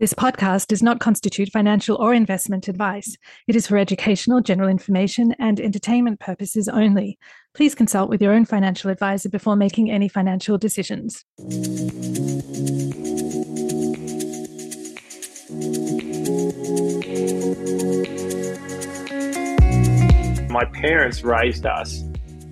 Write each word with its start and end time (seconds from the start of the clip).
This 0.00 0.14
podcast 0.14 0.68
does 0.68 0.82
not 0.82 0.98
constitute 0.98 1.50
financial 1.50 1.98
or 2.00 2.14
investment 2.14 2.68
advice. 2.68 3.18
It 3.46 3.54
is 3.54 3.66
for 3.66 3.76
educational, 3.76 4.40
general 4.40 4.70
information, 4.70 5.34
and 5.38 5.60
entertainment 5.60 6.20
purposes 6.20 6.70
only. 6.70 7.18
Please 7.52 7.74
consult 7.74 8.08
with 8.08 8.22
your 8.22 8.32
own 8.32 8.46
financial 8.46 8.90
advisor 8.90 9.28
before 9.28 9.56
making 9.56 9.90
any 9.90 10.08
financial 10.08 10.56
decisions. 10.56 11.22
My 20.48 20.64
parents 20.80 21.22
raised 21.22 21.66
us 21.66 22.02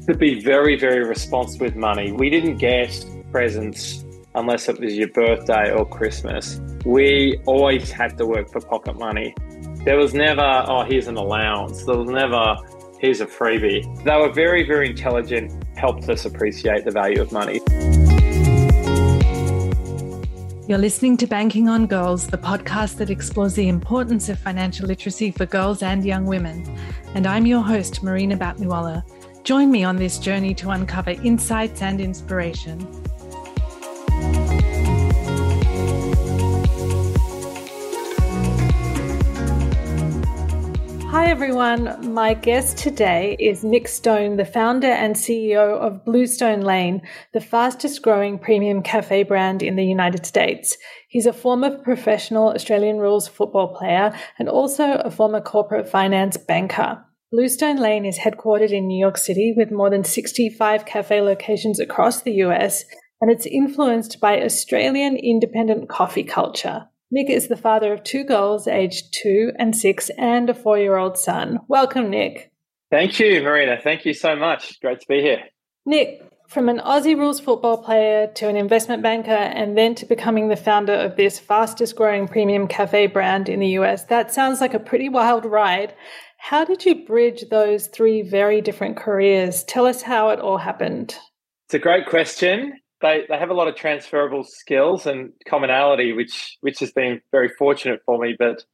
to 0.06 0.14
be 0.14 0.42
very, 0.42 0.78
very 0.78 1.02
responsible 1.02 1.64
with 1.64 1.76
money. 1.76 2.12
We 2.12 2.28
didn't 2.28 2.58
get 2.58 3.06
presents 3.32 4.04
unless 4.34 4.68
it 4.68 4.78
was 4.78 4.98
your 4.98 5.08
birthday 5.08 5.72
or 5.72 5.88
Christmas. 5.88 6.60
We 6.84 7.40
always 7.46 7.90
had 7.90 8.16
to 8.18 8.26
work 8.26 8.50
for 8.50 8.60
pocket 8.60 8.98
money. 8.98 9.34
There 9.84 9.96
was 9.96 10.14
never, 10.14 10.64
oh, 10.66 10.84
here's 10.84 11.08
an 11.08 11.16
allowance. 11.16 11.84
There 11.84 11.96
was 11.96 12.08
never, 12.08 12.56
here's 13.00 13.20
a 13.20 13.26
freebie. 13.26 14.04
They 14.04 14.16
were 14.16 14.32
very, 14.32 14.64
very 14.64 14.90
intelligent, 14.90 15.52
helped 15.76 16.08
us 16.08 16.24
appreciate 16.24 16.84
the 16.84 16.90
value 16.90 17.20
of 17.20 17.32
money. 17.32 17.60
You're 20.68 20.78
listening 20.78 21.16
to 21.16 21.26
Banking 21.26 21.68
on 21.68 21.86
Girls, 21.86 22.26
the 22.26 22.36
podcast 22.36 22.98
that 22.98 23.08
explores 23.08 23.54
the 23.54 23.68
importance 23.68 24.28
of 24.28 24.38
financial 24.38 24.86
literacy 24.86 25.30
for 25.30 25.46
girls 25.46 25.82
and 25.82 26.04
young 26.04 26.26
women. 26.26 26.78
And 27.14 27.26
I'm 27.26 27.46
your 27.46 27.62
host, 27.62 28.02
Marina 28.02 28.36
Batniwala. 28.36 29.02
Join 29.44 29.70
me 29.70 29.82
on 29.82 29.96
this 29.96 30.18
journey 30.18 30.54
to 30.56 30.68
uncover 30.68 31.12
insights 31.12 31.80
and 31.80 32.02
inspiration. 32.02 32.86
Hi, 41.10 41.30
everyone. 41.30 42.12
My 42.12 42.34
guest 42.34 42.76
today 42.76 43.34
is 43.40 43.64
Nick 43.64 43.88
Stone, 43.88 44.36
the 44.36 44.44
founder 44.44 44.90
and 44.90 45.16
CEO 45.16 45.78
of 45.78 46.04
Bluestone 46.04 46.60
Lane, 46.60 47.00
the 47.32 47.40
fastest 47.40 48.02
growing 48.02 48.38
premium 48.38 48.82
cafe 48.82 49.22
brand 49.22 49.62
in 49.62 49.76
the 49.76 49.86
United 49.86 50.26
States. 50.26 50.76
He's 51.08 51.24
a 51.24 51.32
former 51.32 51.78
professional 51.78 52.50
Australian 52.50 52.98
rules 52.98 53.26
football 53.26 53.74
player 53.74 54.14
and 54.38 54.50
also 54.50 54.96
a 54.96 55.10
former 55.10 55.40
corporate 55.40 55.88
finance 55.88 56.36
banker. 56.36 57.02
Bluestone 57.32 57.78
Lane 57.78 58.04
is 58.04 58.18
headquartered 58.18 58.70
in 58.70 58.86
New 58.86 59.00
York 59.00 59.16
City 59.16 59.54
with 59.56 59.72
more 59.72 59.88
than 59.88 60.04
65 60.04 60.84
cafe 60.84 61.22
locations 61.22 61.80
across 61.80 62.20
the 62.20 62.32
US, 62.44 62.84
and 63.22 63.30
it's 63.30 63.46
influenced 63.46 64.20
by 64.20 64.42
Australian 64.42 65.16
independent 65.16 65.88
coffee 65.88 66.24
culture. 66.24 66.86
Nick 67.10 67.30
is 67.30 67.48
the 67.48 67.56
father 67.56 67.92
of 67.92 68.04
two 68.04 68.22
girls 68.22 68.68
aged 68.68 69.14
two 69.14 69.52
and 69.58 69.74
six 69.74 70.10
and 70.18 70.50
a 70.50 70.54
four 70.54 70.78
year 70.78 70.96
old 70.96 71.16
son. 71.16 71.58
Welcome, 71.66 72.10
Nick. 72.10 72.52
Thank 72.90 73.18
you, 73.18 73.42
Marina. 73.42 73.78
Thank 73.82 74.04
you 74.04 74.12
so 74.12 74.36
much. 74.36 74.78
Great 74.80 75.00
to 75.00 75.06
be 75.08 75.22
here. 75.22 75.44
Nick, 75.86 76.22
from 76.48 76.68
an 76.68 76.78
Aussie 76.78 77.16
rules 77.16 77.40
football 77.40 77.82
player 77.82 78.26
to 78.34 78.48
an 78.48 78.56
investment 78.56 79.02
banker 79.02 79.30
and 79.30 79.76
then 79.76 79.94
to 79.94 80.06
becoming 80.06 80.48
the 80.48 80.56
founder 80.56 80.94
of 80.94 81.16
this 81.16 81.38
fastest 81.38 81.96
growing 81.96 82.28
premium 82.28 82.66
cafe 82.66 83.06
brand 83.06 83.48
in 83.48 83.60
the 83.60 83.78
US, 83.78 84.04
that 84.04 84.32
sounds 84.32 84.60
like 84.60 84.74
a 84.74 84.78
pretty 84.78 85.08
wild 85.08 85.46
ride. 85.46 85.94
How 86.38 86.64
did 86.64 86.84
you 86.84 87.06
bridge 87.06 87.44
those 87.50 87.86
three 87.88 88.22
very 88.22 88.60
different 88.60 88.96
careers? 88.96 89.64
Tell 89.64 89.86
us 89.86 90.02
how 90.02 90.28
it 90.30 90.40
all 90.40 90.58
happened. 90.58 91.16
It's 91.66 91.74
a 91.74 91.78
great 91.78 92.06
question 92.06 92.74
they 93.00 93.24
they 93.28 93.38
have 93.38 93.50
a 93.50 93.54
lot 93.54 93.68
of 93.68 93.76
transferable 93.76 94.44
skills 94.44 95.06
and 95.06 95.32
commonality, 95.48 96.12
which 96.12 96.58
which 96.60 96.80
has 96.80 96.92
been 96.92 97.20
very 97.32 97.48
fortunate 97.48 98.00
for 98.04 98.18
me. 98.18 98.36
But 98.38 98.64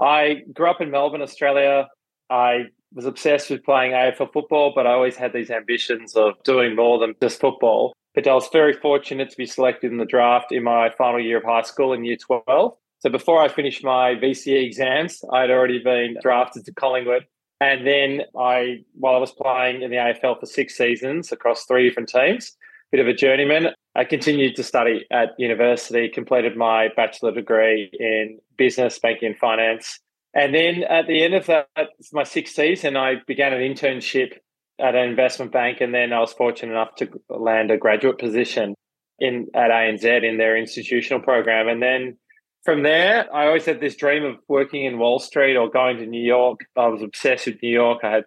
I 0.00 0.42
grew 0.52 0.70
up 0.70 0.80
in 0.80 0.90
Melbourne, 0.90 1.22
Australia. 1.22 1.88
I 2.30 2.64
was 2.92 3.06
obsessed 3.06 3.50
with 3.50 3.64
playing 3.64 3.92
AFL 3.92 4.32
football, 4.32 4.72
but 4.74 4.86
I 4.86 4.92
always 4.92 5.16
had 5.16 5.32
these 5.32 5.50
ambitions 5.50 6.14
of 6.14 6.34
doing 6.44 6.76
more 6.76 6.98
than 6.98 7.14
just 7.20 7.40
football. 7.40 7.92
But 8.14 8.28
I 8.28 8.34
was 8.34 8.48
very 8.52 8.72
fortunate 8.72 9.30
to 9.30 9.36
be 9.36 9.46
selected 9.46 9.90
in 9.90 9.98
the 9.98 10.04
draft 10.04 10.52
in 10.52 10.62
my 10.62 10.90
final 10.96 11.20
year 11.20 11.38
of 11.38 11.44
high 11.44 11.62
school 11.62 11.92
in 11.92 12.04
year 12.04 12.16
12. 12.16 12.74
So 13.00 13.10
before 13.10 13.42
I 13.42 13.48
finished 13.48 13.84
my 13.84 14.14
VCE 14.14 14.64
exams, 14.64 15.22
I'd 15.32 15.50
already 15.50 15.80
been 15.82 16.16
drafted 16.22 16.64
to 16.66 16.72
Collingwood. 16.72 17.26
And 17.60 17.86
then 17.86 18.22
I, 18.38 18.84
while 18.94 19.16
I 19.16 19.18
was 19.18 19.32
playing 19.32 19.82
in 19.82 19.90
the 19.90 19.96
AFL 19.96 20.38
for 20.40 20.46
six 20.46 20.76
seasons 20.76 21.32
across 21.32 21.64
three 21.64 21.88
different 21.88 22.08
teams, 22.08 22.56
bit 22.94 23.00
of 23.00 23.08
a 23.08 23.12
journeyman. 23.12 23.66
I 23.96 24.04
continued 24.04 24.54
to 24.54 24.62
study 24.62 25.04
at 25.10 25.30
university, 25.36 26.08
completed 26.08 26.56
my 26.56 26.90
bachelor 26.94 27.32
degree 27.32 27.90
in 27.92 28.38
business, 28.56 29.00
banking, 29.00 29.30
and 29.30 29.36
finance. 29.36 29.98
And 30.32 30.54
then 30.54 30.84
at 30.84 31.08
the 31.08 31.24
end 31.24 31.34
of 31.34 31.46
that, 31.46 31.66
my 32.12 32.22
sixth 32.22 32.54
season, 32.54 32.96
I 32.96 33.16
began 33.26 33.52
an 33.52 33.62
internship 33.62 34.34
at 34.80 34.94
an 34.94 35.08
investment 35.08 35.50
bank. 35.50 35.80
And 35.80 35.92
then 35.92 36.12
I 36.12 36.20
was 36.20 36.32
fortunate 36.34 36.70
enough 36.70 36.94
to 36.98 37.08
land 37.28 37.72
a 37.72 37.76
graduate 37.76 38.18
position 38.18 38.76
in 39.18 39.48
at 39.56 39.72
ANZ 39.72 40.04
in 40.22 40.38
their 40.38 40.56
institutional 40.56 41.20
program. 41.20 41.66
And 41.66 41.82
then 41.82 42.16
from 42.64 42.84
there, 42.84 43.26
I 43.34 43.48
always 43.48 43.64
had 43.64 43.80
this 43.80 43.96
dream 43.96 44.24
of 44.24 44.36
working 44.46 44.84
in 44.84 45.00
Wall 45.00 45.18
Street 45.18 45.56
or 45.56 45.68
going 45.68 45.96
to 45.96 46.06
New 46.06 46.22
York. 46.22 46.60
I 46.76 46.86
was 46.86 47.02
obsessed 47.02 47.46
with 47.46 47.60
New 47.60 47.72
York. 47.72 48.04
I 48.04 48.10
had 48.12 48.24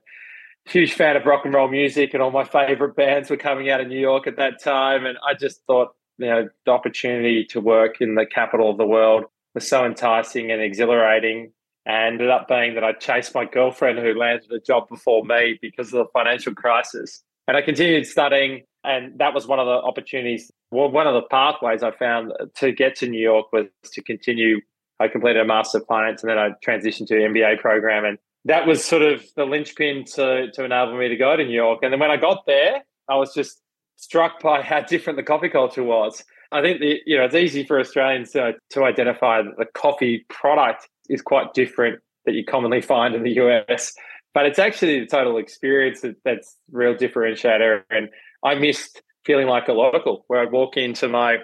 huge 0.68 0.94
fan 0.94 1.16
of 1.16 1.26
rock 1.26 1.46
and 1.46 1.54
roll 1.54 1.70
music, 1.70 2.14
and 2.14 2.22
all 2.22 2.32
my 2.32 2.44
favorite 2.44 2.96
bands 2.96 3.30
were 3.30 3.38
coming 3.38 3.70
out 3.70 3.82
of 3.82 3.88
New 3.88 4.00
York 4.00 4.28
at 4.28 4.38
that 4.38 4.62
time. 4.62 5.06
And 5.06 5.18
I 5.28 5.34
just 5.34 5.62
thought, 5.66 5.96
you 6.18 6.28
know, 6.28 6.50
the 6.66 6.72
opportunity 6.72 7.46
to 7.46 7.62
work 7.62 8.02
in 8.02 8.16
the 8.16 8.26
capital 8.26 8.70
of 8.70 8.78
the 8.78 8.86
world 8.86 9.26
was 9.54 9.68
so 9.68 9.86
enticing 9.86 10.52
and 10.52 10.62
exhilarating. 10.62 11.52
And 11.86 12.16
ended 12.16 12.30
up 12.30 12.50
being 12.50 12.76
that 12.76 12.84
I 12.84 12.92
chased 12.92 13.34
my 13.34 13.46
girlfriend 13.46 14.00
who 14.00 14.14
landed 14.14 14.52
a 14.52 14.60
job 14.60 14.90
before 14.90 15.24
me 15.24 15.58
because 15.62 15.88
of 15.94 16.00
the 16.00 16.06
financial 16.12 16.54
crisis. 16.54 17.24
And 17.48 17.56
I 17.56 17.62
continued 17.62 18.06
studying, 18.06 18.64
and 18.84 19.18
that 19.20 19.34
was 19.34 19.48
one 19.48 19.60
of 19.60 19.68
the 19.68 19.72
opportunities. 19.72 20.52
Well, 20.70 20.92
one 20.92 21.08
of 21.08 21.14
the 21.14 21.22
pathways 21.22 21.84
I 21.84 21.92
found 21.92 22.34
to 22.56 22.74
get 22.74 22.98
to 22.98 23.08
New 23.08 23.22
York 23.22 23.54
was 23.54 23.68
to 23.94 24.04
continue. 24.04 24.60
I 25.00 25.08
completed 25.08 25.42
a 25.42 25.46
Master 25.46 25.78
of 25.78 25.86
Finance 25.86 26.24
and 26.24 26.30
then 26.30 26.38
I 26.38 26.50
transitioned 26.66 27.08
to 27.08 27.24
an 27.24 27.34
MBA 27.34 27.62
program. 27.62 28.04
And 28.04 28.18
that 28.46 28.66
was 28.66 28.84
sort 28.84 29.02
of 29.02 29.24
the 29.36 29.46
linchpin 29.46 30.06
to 30.16 30.52
to 30.52 30.64
enable 30.64 30.98
me 30.98 31.10
to 31.10 31.18
go 31.18 31.36
to 31.36 31.44
New 31.44 31.56
York. 31.56 31.80
And 31.82 31.92
then 31.92 32.00
when 32.00 32.12
I 32.12 32.18
got 32.18 32.46
there, 32.46 32.84
I 33.10 33.16
was 33.16 33.34
just 33.34 33.62
struck 33.96 34.42
by 34.42 34.62
how 34.62 34.82
different 34.82 35.18
the 35.18 35.24
coffee 35.24 35.50
culture 35.50 35.84
was. 35.84 36.24
I 36.52 36.62
think 36.62 36.80
the 36.80 37.02
you 37.06 37.18
know 37.18 37.26
it's 37.26 37.36
easy 37.36 37.64
for 37.64 37.80
Australians 37.80 38.32
to, 38.32 38.54
to 38.72 38.84
identify 38.86 39.42
that 39.42 39.58
the 39.58 39.66
coffee 39.66 40.26
product 40.30 40.88
is 41.10 41.22
quite 41.22 41.54
different 41.54 42.00
that 42.26 42.34
you 42.34 42.44
commonly 42.44 42.82
find 42.82 43.16
in 43.16 43.24
the 43.24 43.40
US, 43.42 43.94
but 44.34 44.46
it's 44.46 44.60
actually 44.60 45.00
the 45.00 45.08
total 45.08 45.38
experience 45.38 46.02
that, 46.02 46.16
that's 46.24 46.58
real 46.72 46.94
differentiator. 46.94 47.84
And 47.90 48.10
I 48.44 48.56
missed 48.56 49.02
feeling 49.26 49.48
like 49.48 49.68
a 49.68 49.74
local, 49.74 50.26
where 50.28 50.42
I'd 50.42 50.52
walk 50.52 50.78
into 50.78 51.08
my 51.08 51.38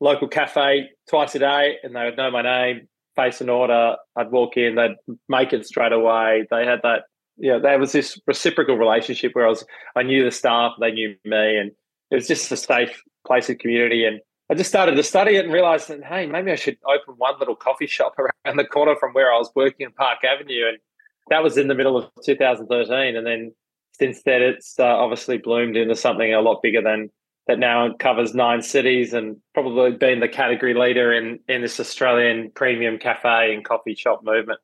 local 0.00 0.28
cafe 0.28 0.88
twice 1.08 1.34
a 1.34 1.38
day 1.38 1.76
and 1.82 1.94
they 1.94 2.04
would 2.04 2.16
know 2.16 2.30
my 2.30 2.42
name 2.42 2.88
place 3.14 3.40
an 3.40 3.48
order, 3.48 3.96
I'd 4.16 4.30
walk 4.30 4.56
in, 4.56 4.74
they'd 4.74 4.96
make 5.28 5.52
it 5.52 5.66
straight 5.66 5.92
away. 5.92 6.46
They 6.50 6.64
had 6.64 6.80
that, 6.82 7.04
you 7.36 7.50
know, 7.50 7.60
there 7.60 7.78
was 7.78 7.92
this 7.92 8.18
reciprocal 8.26 8.76
relationship 8.76 9.32
where 9.34 9.46
I 9.46 9.50
was, 9.50 9.64
I 9.96 10.02
knew 10.02 10.24
the 10.24 10.30
staff, 10.30 10.72
they 10.80 10.92
knew 10.92 11.16
me, 11.24 11.56
and 11.56 11.72
it 12.10 12.14
was 12.14 12.28
just 12.28 12.50
a 12.52 12.56
safe 12.56 13.02
place 13.26 13.48
of 13.50 13.58
community. 13.58 14.04
And 14.04 14.20
I 14.50 14.54
just 14.54 14.70
started 14.70 14.96
to 14.96 15.02
study 15.02 15.36
it 15.36 15.44
and 15.44 15.54
realized 15.54 15.88
that, 15.88 16.04
hey, 16.04 16.26
maybe 16.26 16.50
I 16.50 16.56
should 16.56 16.76
open 16.86 17.14
one 17.18 17.38
little 17.38 17.56
coffee 17.56 17.86
shop 17.86 18.14
around 18.46 18.56
the 18.56 18.64
corner 18.64 18.96
from 18.96 19.12
where 19.12 19.32
I 19.32 19.38
was 19.38 19.50
working 19.54 19.86
in 19.86 19.92
Park 19.92 20.18
Avenue. 20.24 20.68
And 20.68 20.78
that 21.28 21.42
was 21.42 21.56
in 21.56 21.68
the 21.68 21.74
middle 21.74 21.96
of 21.96 22.10
2013. 22.24 23.16
And 23.16 23.26
then 23.26 23.54
since 23.92 24.22
then, 24.24 24.42
it's 24.42 24.78
uh, 24.78 24.84
obviously 24.84 25.38
bloomed 25.38 25.76
into 25.76 25.94
something 25.94 26.34
a 26.34 26.40
lot 26.40 26.62
bigger 26.62 26.82
than 26.82 27.10
that 27.50 27.58
now 27.58 27.92
covers 27.98 28.32
nine 28.32 28.62
cities 28.62 29.12
and 29.12 29.36
probably 29.54 29.90
been 29.90 30.20
the 30.20 30.28
category 30.28 30.72
leader 30.72 31.12
in, 31.12 31.40
in 31.48 31.62
this 31.62 31.80
Australian 31.80 32.52
premium 32.54 32.96
cafe 32.96 33.52
and 33.52 33.64
coffee 33.64 33.96
shop 33.96 34.20
movement. 34.22 34.60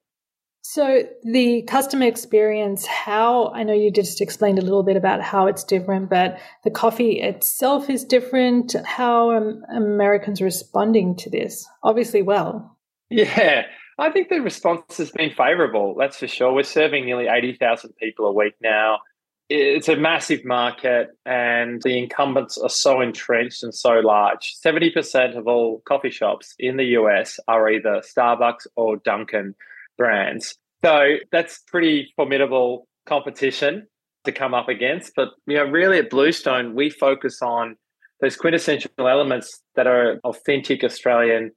So, 0.63 1.03
the 1.25 1.63
customer 1.63 2.07
experience, 2.07 2.87
how 2.87 3.49
I 3.49 3.65
know 3.65 3.73
you 3.73 3.91
just 3.91 4.21
explained 4.21 4.61
a 4.61 4.63
little 4.63 4.85
bit 4.85 4.97
about 4.97 5.21
how 5.21 5.49
it's 5.49 5.65
different, 5.65 6.11
but 6.11 6.39
the 6.63 6.71
coffee 6.71 7.21
itself 7.21 7.91
is 7.91 8.05
different. 8.05 8.75
How 8.85 9.31
are 9.31 9.55
Americans 9.75 10.41
responding 10.41 11.17
to 11.17 11.31
this? 11.31 11.67
Obviously, 11.83 12.23
well. 12.23 12.79
Yeah, 13.11 13.63
I 13.99 14.11
think 14.11 14.29
the 14.29 14.41
response 14.41 14.99
has 14.99 15.11
been 15.11 15.31
favourable, 15.31 15.97
that's 15.99 16.19
for 16.19 16.29
sure. 16.29 16.53
We're 16.53 16.65
serving 16.65 17.05
nearly 17.05 17.27
80,000 17.27 17.95
people 17.97 18.27
a 18.27 18.33
week 18.33 18.55
now 18.61 18.99
it's 19.49 19.89
a 19.89 19.97
massive 19.97 20.45
market 20.45 21.09
and 21.25 21.81
the 21.83 21.99
incumbents 21.99 22.59
are 22.59 22.69
so 22.69 23.01
entrenched 23.01 23.63
and 23.63 23.75
so 23.75 24.01
large. 24.01 24.55
70% 24.65 25.37
of 25.37 25.47
all 25.47 25.83
coffee 25.87 26.11
shops 26.11 26.55
in 26.59 26.77
the 26.77 26.85
US 26.99 27.39
are 27.47 27.71
either 27.71 28.01
Starbucks 28.01 28.67
or 28.75 28.97
Dunkin' 28.97 29.55
brands. 29.97 30.59
So 30.85 31.17
that's 31.31 31.63
pretty 31.69 32.13
formidable 32.17 32.89
competition 33.07 33.87
to 34.25 34.33
come 34.33 34.53
up 34.53 34.69
against. 34.69 35.13
But 35.15 35.29
you 35.47 35.57
know, 35.57 35.65
really 35.65 35.99
at 35.99 36.11
Bluestone, 36.11 36.75
we 36.75 36.91
focus 36.91 37.41
on 37.41 37.77
those 38.21 38.37
quintessential 38.37 38.91
elements 38.99 39.63
that 39.77 39.87
are 39.87 40.19
authentic 40.25 40.83
Australian 40.83 41.53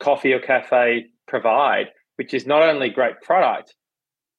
coffee 0.00 0.32
or 0.32 0.40
cafe 0.40 1.06
provide, 1.28 1.88
which 2.16 2.32
is 2.32 2.46
not 2.46 2.62
only 2.62 2.88
great 2.88 3.20
product, 3.22 3.74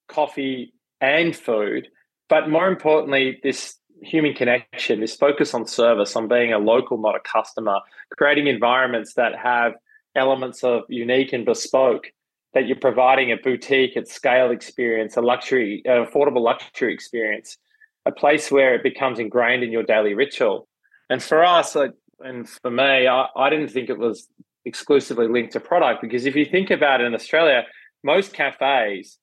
coffee 0.08 0.74
and 1.02 1.36
food, 1.36 1.88
but 2.30 2.50
more 2.50 2.68
importantly, 2.68 3.40
this 3.44 3.78
human 4.02 4.34
connection, 4.34 5.00
this 5.00 5.16
focus 5.16 5.54
on 5.54 5.66
service, 5.66 6.16
on 6.16 6.28
being 6.28 6.54
a 6.54 6.60
local, 6.60 6.98
not 6.98 7.16
a 7.16 7.20
customer, 7.20 7.80
creating 8.16 8.48
environments 8.48 9.14
that 9.16 9.36
have 9.36 9.74
elements 10.16 10.64
of 10.64 10.84
unique 10.90 11.34
and 11.34 11.46
bespoke, 11.46 12.12
that 12.54 12.68
you're 12.68 12.78
providing 12.78 13.32
a 13.32 13.38
boutique 13.38 13.98
at 13.98 14.08
scale 14.08 14.52
experience, 14.52 15.16
a 15.18 15.22
luxury, 15.22 15.82
uh, 15.86 16.06
affordable 16.06 16.42
luxury 16.42 16.94
experience, 16.94 17.58
a 18.06 18.12
place 18.12 18.52
where 18.52 18.74
it 18.76 18.84
becomes 18.84 19.20
ingrained 19.20 19.64
in 19.64 19.72
your 19.72 19.84
daily 19.84 20.14
ritual. 20.14 20.68
And 21.10 21.22
for 21.22 21.44
us, 21.44 21.76
and 22.20 22.48
for 22.50 22.72
me, 22.72 23.08
I, 23.08 23.28
I 23.36 23.50
didn't 23.50 23.70
think 23.70 23.90
it 23.90 23.98
was 23.98 24.28
exclusively 24.66 25.28
linked 25.28 25.54
to 25.54 25.60
product 25.60 26.02
because 26.02 26.26
if 26.26 26.36
you 26.36 26.46
think 26.46 26.72
about 26.72 27.00
it 27.02 27.06
in 27.06 27.16
Australia, 27.16 27.64
most 28.04 28.34
cafes 28.34 29.18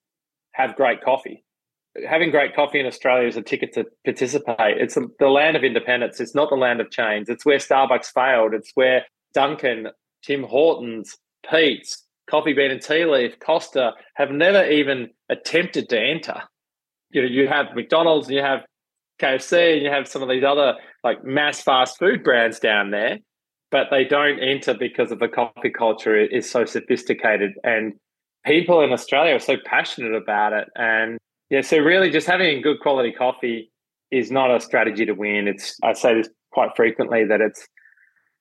have 0.52 0.76
great 0.76 1.02
coffee. 1.02 1.43
Having 2.08 2.30
great 2.30 2.54
coffee 2.54 2.80
in 2.80 2.86
Australia 2.86 3.28
is 3.28 3.36
a 3.36 3.42
ticket 3.42 3.72
to 3.74 3.84
participate. 4.04 4.78
It's 4.78 4.96
the 5.18 5.28
land 5.28 5.56
of 5.56 5.62
independence. 5.62 6.20
It's 6.20 6.34
not 6.34 6.50
the 6.50 6.56
land 6.56 6.80
of 6.80 6.90
chains. 6.90 7.28
It's 7.28 7.44
where 7.44 7.58
Starbucks 7.58 8.12
failed. 8.12 8.52
It's 8.52 8.72
where 8.74 9.04
Dunkin', 9.32 9.88
Tim 10.24 10.42
Hortons, 10.42 11.16
Peet's, 11.48 12.04
Coffee 12.28 12.52
Bean 12.52 12.70
and 12.70 12.82
Tea 12.82 13.04
Leaf, 13.04 13.38
Costa 13.38 13.92
have 14.14 14.30
never 14.30 14.64
even 14.66 15.10
attempted 15.28 15.88
to 15.90 16.00
enter. 16.00 16.42
You 17.10 17.22
know, 17.22 17.28
you 17.28 17.48
have 17.48 17.74
McDonald's, 17.74 18.28
and 18.28 18.36
you 18.36 18.42
have 18.42 18.60
KFC, 19.20 19.74
and 19.74 19.82
you 19.82 19.90
have 19.90 20.08
some 20.08 20.22
of 20.22 20.28
these 20.28 20.42
other 20.42 20.74
like 21.04 21.22
mass 21.22 21.60
fast 21.60 21.98
food 21.98 22.24
brands 22.24 22.58
down 22.58 22.90
there 22.90 23.18
but 23.74 23.88
they 23.90 24.04
don't 24.04 24.38
enter 24.38 24.72
because 24.72 25.10
of 25.10 25.18
the 25.18 25.26
coffee 25.26 25.68
culture 25.68 26.16
is 26.16 26.48
so 26.48 26.64
sophisticated 26.64 27.54
and 27.64 27.92
people 28.44 28.80
in 28.82 28.92
Australia 28.92 29.34
are 29.34 29.40
so 29.40 29.56
passionate 29.64 30.14
about 30.14 30.52
it. 30.52 30.68
And 30.76 31.18
yeah, 31.54 31.60
so 31.60 31.78
really 31.78 32.10
just 32.10 32.26
having 32.26 32.62
good 32.62 32.80
quality 32.80 33.12
coffee 33.12 33.70
is 34.10 34.32
not 34.32 34.52
a 34.52 34.58
strategy 34.58 35.06
to 35.06 35.12
win. 35.12 35.46
It's 35.46 35.78
I 35.84 35.92
say 35.92 36.14
this 36.14 36.28
quite 36.50 36.70
frequently 36.74 37.24
that 37.26 37.40
it's 37.40 37.64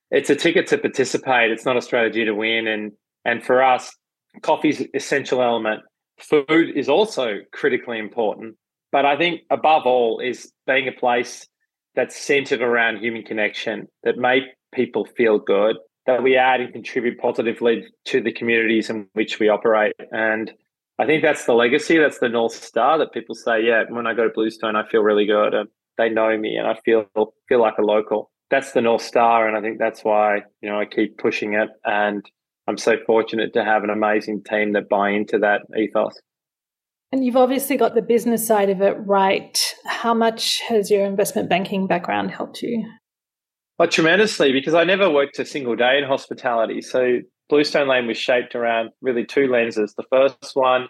it's 0.10 0.31
a 0.31 0.36
ticket 0.36 0.65
to 0.69 0.80
participate. 0.80 1.51
It's 1.51 1.63
not 1.63 1.77
a 1.77 1.81
strategy 1.83 2.25
to 2.25 2.31
win. 2.31 2.65
And 2.65 2.92
and 3.24 3.44
for 3.44 3.62
us, 3.62 3.95
coffee's 4.42 4.81
an 4.81 4.88
essential 4.95 5.44
element. 5.44 5.83
Food 6.18 6.75
is 6.75 6.89
also 6.89 7.38
critically 7.51 8.00
important. 8.00 8.56
But 8.92 9.06
I 9.06 9.16
think 9.16 9.42
above 9.51 9.83
all 9.86 10.19
is 10.19 10.51
being 10.66 10.88
a 10.88 11.00
place 11.00 11.48
that's 11.94 12.19
centered 12.19 12.63
around 12.63 12.98
human 12.98 13.21
connection 13.21 13.89
that 14.01 14.18
make 14.18 14.42
people 14.74 15.06
feel 15.06 15.38
good, 15.38 15.75
that 16.07 16.24
we 16.24 16.36
add 16.36 16.62
and 16.62 16.74
contribute 16.74 17.19
positively 17.19 17.86
to 18.06 18.21
the 18.21 18.31
communities 18.31 18.89
in 18.89 19.06
which 19.13 19.38
we 19.39 19.50
operate. 19.50 19.94
And 20.12 20.51
I 21.00 21.06
think 21.06 21.24
that's 21.24 21.45
the 21.45 21.54
legacy, 21.54 21.98
that's 21.98 22.19
the 22.19 22.30
North 22.30 22.54
Star 22.54 22.98
that 23.00 23.13
people 23.13 23.36
say, 23.36 23.63
yeah, 23.63 23.84
when 23.90 24.06
I 24.06 24.13
go 24.13 24.24
to 24.24 24.34
Bluestone, 24.34 24.75
I 24.75 24.88
feel 24.88 25.01
really 25.01 25.25
good 25.25 25.54
and 25.54 25.68
they 25.98 26.10
know 26.10 26.38
me 26.38 26.56
and 26.56 26.68
I 26.68 26.75
feel 26.86 27.06
feel 27.48 27.62
like 27.62 27.78
a 27.80 27.84
local. 27.84 28.31
That's 28.51 28.74
the 28.74 28.81
North 28.81 29.01
Star. 29.01 29.48
And 29.48 29.57
I 29.57 29.62
think 29.62 29.80
that's 29.80 30.04
why, 30.04 30.42
you 30.62 30.69
know, 30.69 30.80
I 30.80 30.86
keep 30.86 31.18
pushing 31.18 31.54
it. 31.54 31.69
And 31.84 32.24
I'm 32.68 32.78
so 32.78 32.95
fortunate 33.06 33.54
to 33.54 33.63
have 33.63 33.84
an 33.84 33.90
amazing 33.90 34.44
team 34.48 34.74
that 34.74 34.90
buy 34.90 35.10
into 35.10 35.40
that 35.40 35.62
ethos. 35.78 36.13
And 37.12 37.24
you've 37.24 37.38
obviously 37.38 37.78
got 37.78 37.95
the 37.95 38.01
business 38.01 38.45
side 38.45 38.69
of 38.69 38.81
it 38.81 38.95
right. 39.06 39.75
How 39.86 40.13
much 40.13 40.62
has 40.62 40.90
your 40.90 41.06
investment 41.06 41.50
banking 41.50 41.88
background 41.88 42.31
helped 42.31 42.62
you? 42.62 42.88
Well, 43.78 43.88
tremendously, 43.88 44.51
because 44.51 44.74
I 44.74 44.84
never 44.84 45.10
worked 45.10 45.40
a 45.40 45.45
single 45.45 45.75
day 45.75 45.98
in 45.98 46.04
hospitality. 46.04 46.81
So 46.81 47.19
Bluestone 47.54 47.88
Lane 47.88 48.08
was 48.08 48.18
shaped 48.18 48.56
around 48.56 48.90
really 49.04 49.24
two 49.24 49.48
lenses. 49.48 49.94
The 49.94 50.02
first 50.10 50.56
one, 50.56 50.90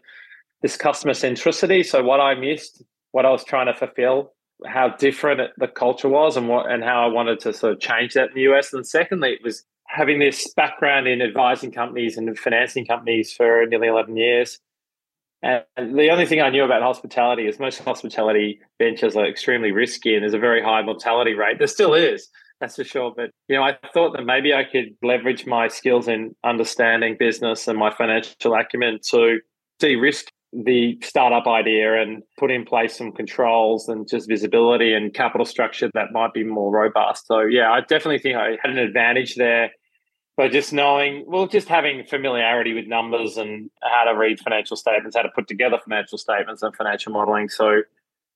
this 0.61 0.77
customer 0.77 1.11
centricity. 1.11 1.85
So 1.85 2.01
what 2.01 2.21
I 2.21 2.35
missed, 2.35 2.81
what 3.11 3.25
I 3.25 3.31
was 3.31 3.43
trying 3.43 3.65
to 3.65 3.73
fulfill, 3.73 4.31
how 4.65 4.87
different 4.87 5.41
the 5.57 5.67
culture 5.67 6.07
was, 6.07 6.37
and 6.37 6.47
what 6.47 6.71
and 6.71 6.81
how 6.81 7.03
I 7.03 7.07
wanted 7.07 7.41
to 7.41 7.51
sort 7.51 7.73
of 7.73 7.81
change 7.81 8.13
that 8.13 8.29
in 8.29 8.35
the 8.35 8.43
US. 8.53 8.71
And 8.71 8.87
secondly, 8.87 9.31
it 9.31 9.43
was 9.43 9.65
having 9.87 10.19
this 10.19 10.53
background 10.53 11.05
in 11.05 11.21
advising 11.21 11.73
companies 11.73 12.17
and 12.17 12.39
financing 12.39 12.85
companies 12.85 13.33
for 13.33 13.65
nearly 13.65 13.89
11 13.89 14.15
years. 14.15 14.57
And 15.41 15.65
the 15.77 16.11
only 16.11 16.25
thing 16.25 16.39
I 16.39 16.49
knew 16.49 16.63
about 16.63 16.81
hospitality 16.81 17.45
is 17.45 17.59
most 17.59 17.79
hospitality 17.79 18.61
ventures 18.77 19.17
are 19.17 19.27
extremely 19.27 19.73
risky 19.73 20.15
and 20.15 20.23
there's 20.23 20.33
a 20.33 20.39
very 20.39 20.63
high 20.63 20.81
mortality 20.81 21.33
rate. 21.33 21.57
There 21.57 21.67
still 21.67 21.93
is 21.93 22.29
that's 22.63 22.77
for 22.77 22.83
sure. 22.85 23.13
But 23.15 23.31
you 23.49 23.55
know, 23.55 23.63
I 23.63 23.77
thought 23.93 24.13
that 24.13 24.23
maybe 24.23 24.53
I 24.53 24.63
could 24.63 24.95
leverage 25.03 25.45
my 25.45 25.67
skills 25.67 26.07
in 26.07 26.33
understanding 26.43 27.17
business 27.19 27.67
and 27.67 27.77
my 27.77 27.93
financial 27.93 28.55
acumen 28.55 28.99
to 29.11 29.39
de-risk 29.79 30.27
the 30.53 30.97
startup 31.01 31.45
idea 31.47 32.01
and 32.01 32.23
put 32.37 32.51
in 32.51 32.63
place 32.63 32.95
some 32.95 33.11
controls 33.11 33.89
and 33.89 34.07
just 34.07 34.29
visibility 34.29 34.93
and 34.93 35.13
capital 35.13 35.45
structure 35.45 35.89
that 35.93 36.13
might 36.13 36.33
be 36.33 36.43
more 36.43 36.71
robust. 36.71 37.27
So 37.27 37.41
yeah, 37.41 37.71
I 37.71 37.81
definitely 37.81 38.19
think 38.19 38.37
I 38.37 38.57
had 38.61 38.71
an 38.71 38.77
advantage 38.77 39.35
there 39.35 39.71
by 40.37 40.47
just 40.47 40.71
knowing, 40.71 41.25
well, 41.27 41.47
just 41.47 41.67
having 41.67 42.05
familiarity 42.05 42.73
with 42.73 42.87
numbers 42.87 43.35
and 43.35 43.69
how 43.81 44.05
to 44.05 44.17
read 44.17 44.39
financial 44.39 44.77
statements, 44.77 45.17
how 45.17 45.23
to 45.23 45.29
put 45.35 45.47
together 45.47 45.79
financial 45.83 46.17
statements 46.17 46.63
and 46.63 46.73
financial 46.75 47.11
modeling. 47.11 47.49
So, 47.49 47.71
you 47.71 47.83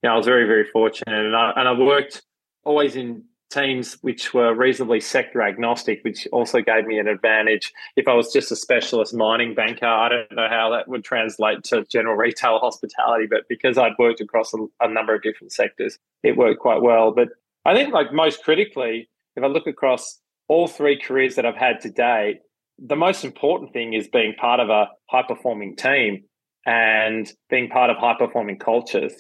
know, 0.04 0.14
I 0.14 0.18
was 0.18 0.26
very, 0.26 0.46
very 0.46 0.66
fortunate, 0.66 1.26
and 1.26 1.36
I 1.36 1.54
and 1.56 1.68
I 1.68 1.74
worked 1.74 2.24
always 2.64 2.96
in 2.96 3.24
teams 3.50 3.98
which 4.02 4.34
were 4.34 4.54
reasonably 4.54 5.00
sector 5.00 5.42
agnostic, 5.42 6.04
which 6.04 6.28
also 6.32 6.62
gave 6.62 6.86
me 6.86 7.00
an 7.00 7.08
advantage. 7.08 7.72
If 7.96 8.08
I 8.08 8.14
was 8.14 8.32
just 8.32 8.52
a 8.52 8.56
specialist 8.56 9.14
mining 9.14 9.56
banker, 9.56 9.86
I 9.86 10.10
don't 10.10 10.32
know 10.32 10.48
how 10.50 10.70
that 10.72 10.88
would 10.88 11.04
translate 11.04 11.64
to 11.66 11.86
general 11.86 12.16
retail 12.16 12.60
hospitality, 12.62 13.28
but 13.30 13.48
because 13.48 13.78
I'd 13.78 13.98
worked 13.98 14.22
across 14.22 14.54
a, 14.54 14.66
a 14.82 14.92
number 14.92 15.16
of 15.16 15.22
different 15.22 15.54
sectors, 15.54 15.98
it 16.24 16.38
worked 16.38 16.60
quite 16.60 16.82
well. 16.82 17.12
But 17.12 17.30
I 17.66 17.74
think, 17.74 17.94
like 17.94 18.14
most 18.14 18.44
critically, 18.44 19.10
if 19.36 19.44
I 19.44 19.48
look 19.48 19.68
across 19.68 20.20
all 20.48 20.68
three 20.68 21.00
careers 21.00 21.36
that 21.36 21.46
I've 21.46 21.56
had 21.56 21.82
to 21.82 21.90
date, 21.90 22.40
the 22.80 22.96
most 22.96 23.26
important 23.26 23.74
thing 23.74 23.94
is 23.94 24.08
being 24.08 24.34
part 24.36 24.60
of 24.60 24.70
a 24.70 24.88
high 25.10 25.24
performing 25.28 25.76
team 25.76 26.24
and 26.66 27.32
being 27.50 27.70
part 27.70 27.90
of 27.90 27.98
high 27.98 28.16
performing 28.18 28.60
cultures 28.60 29.14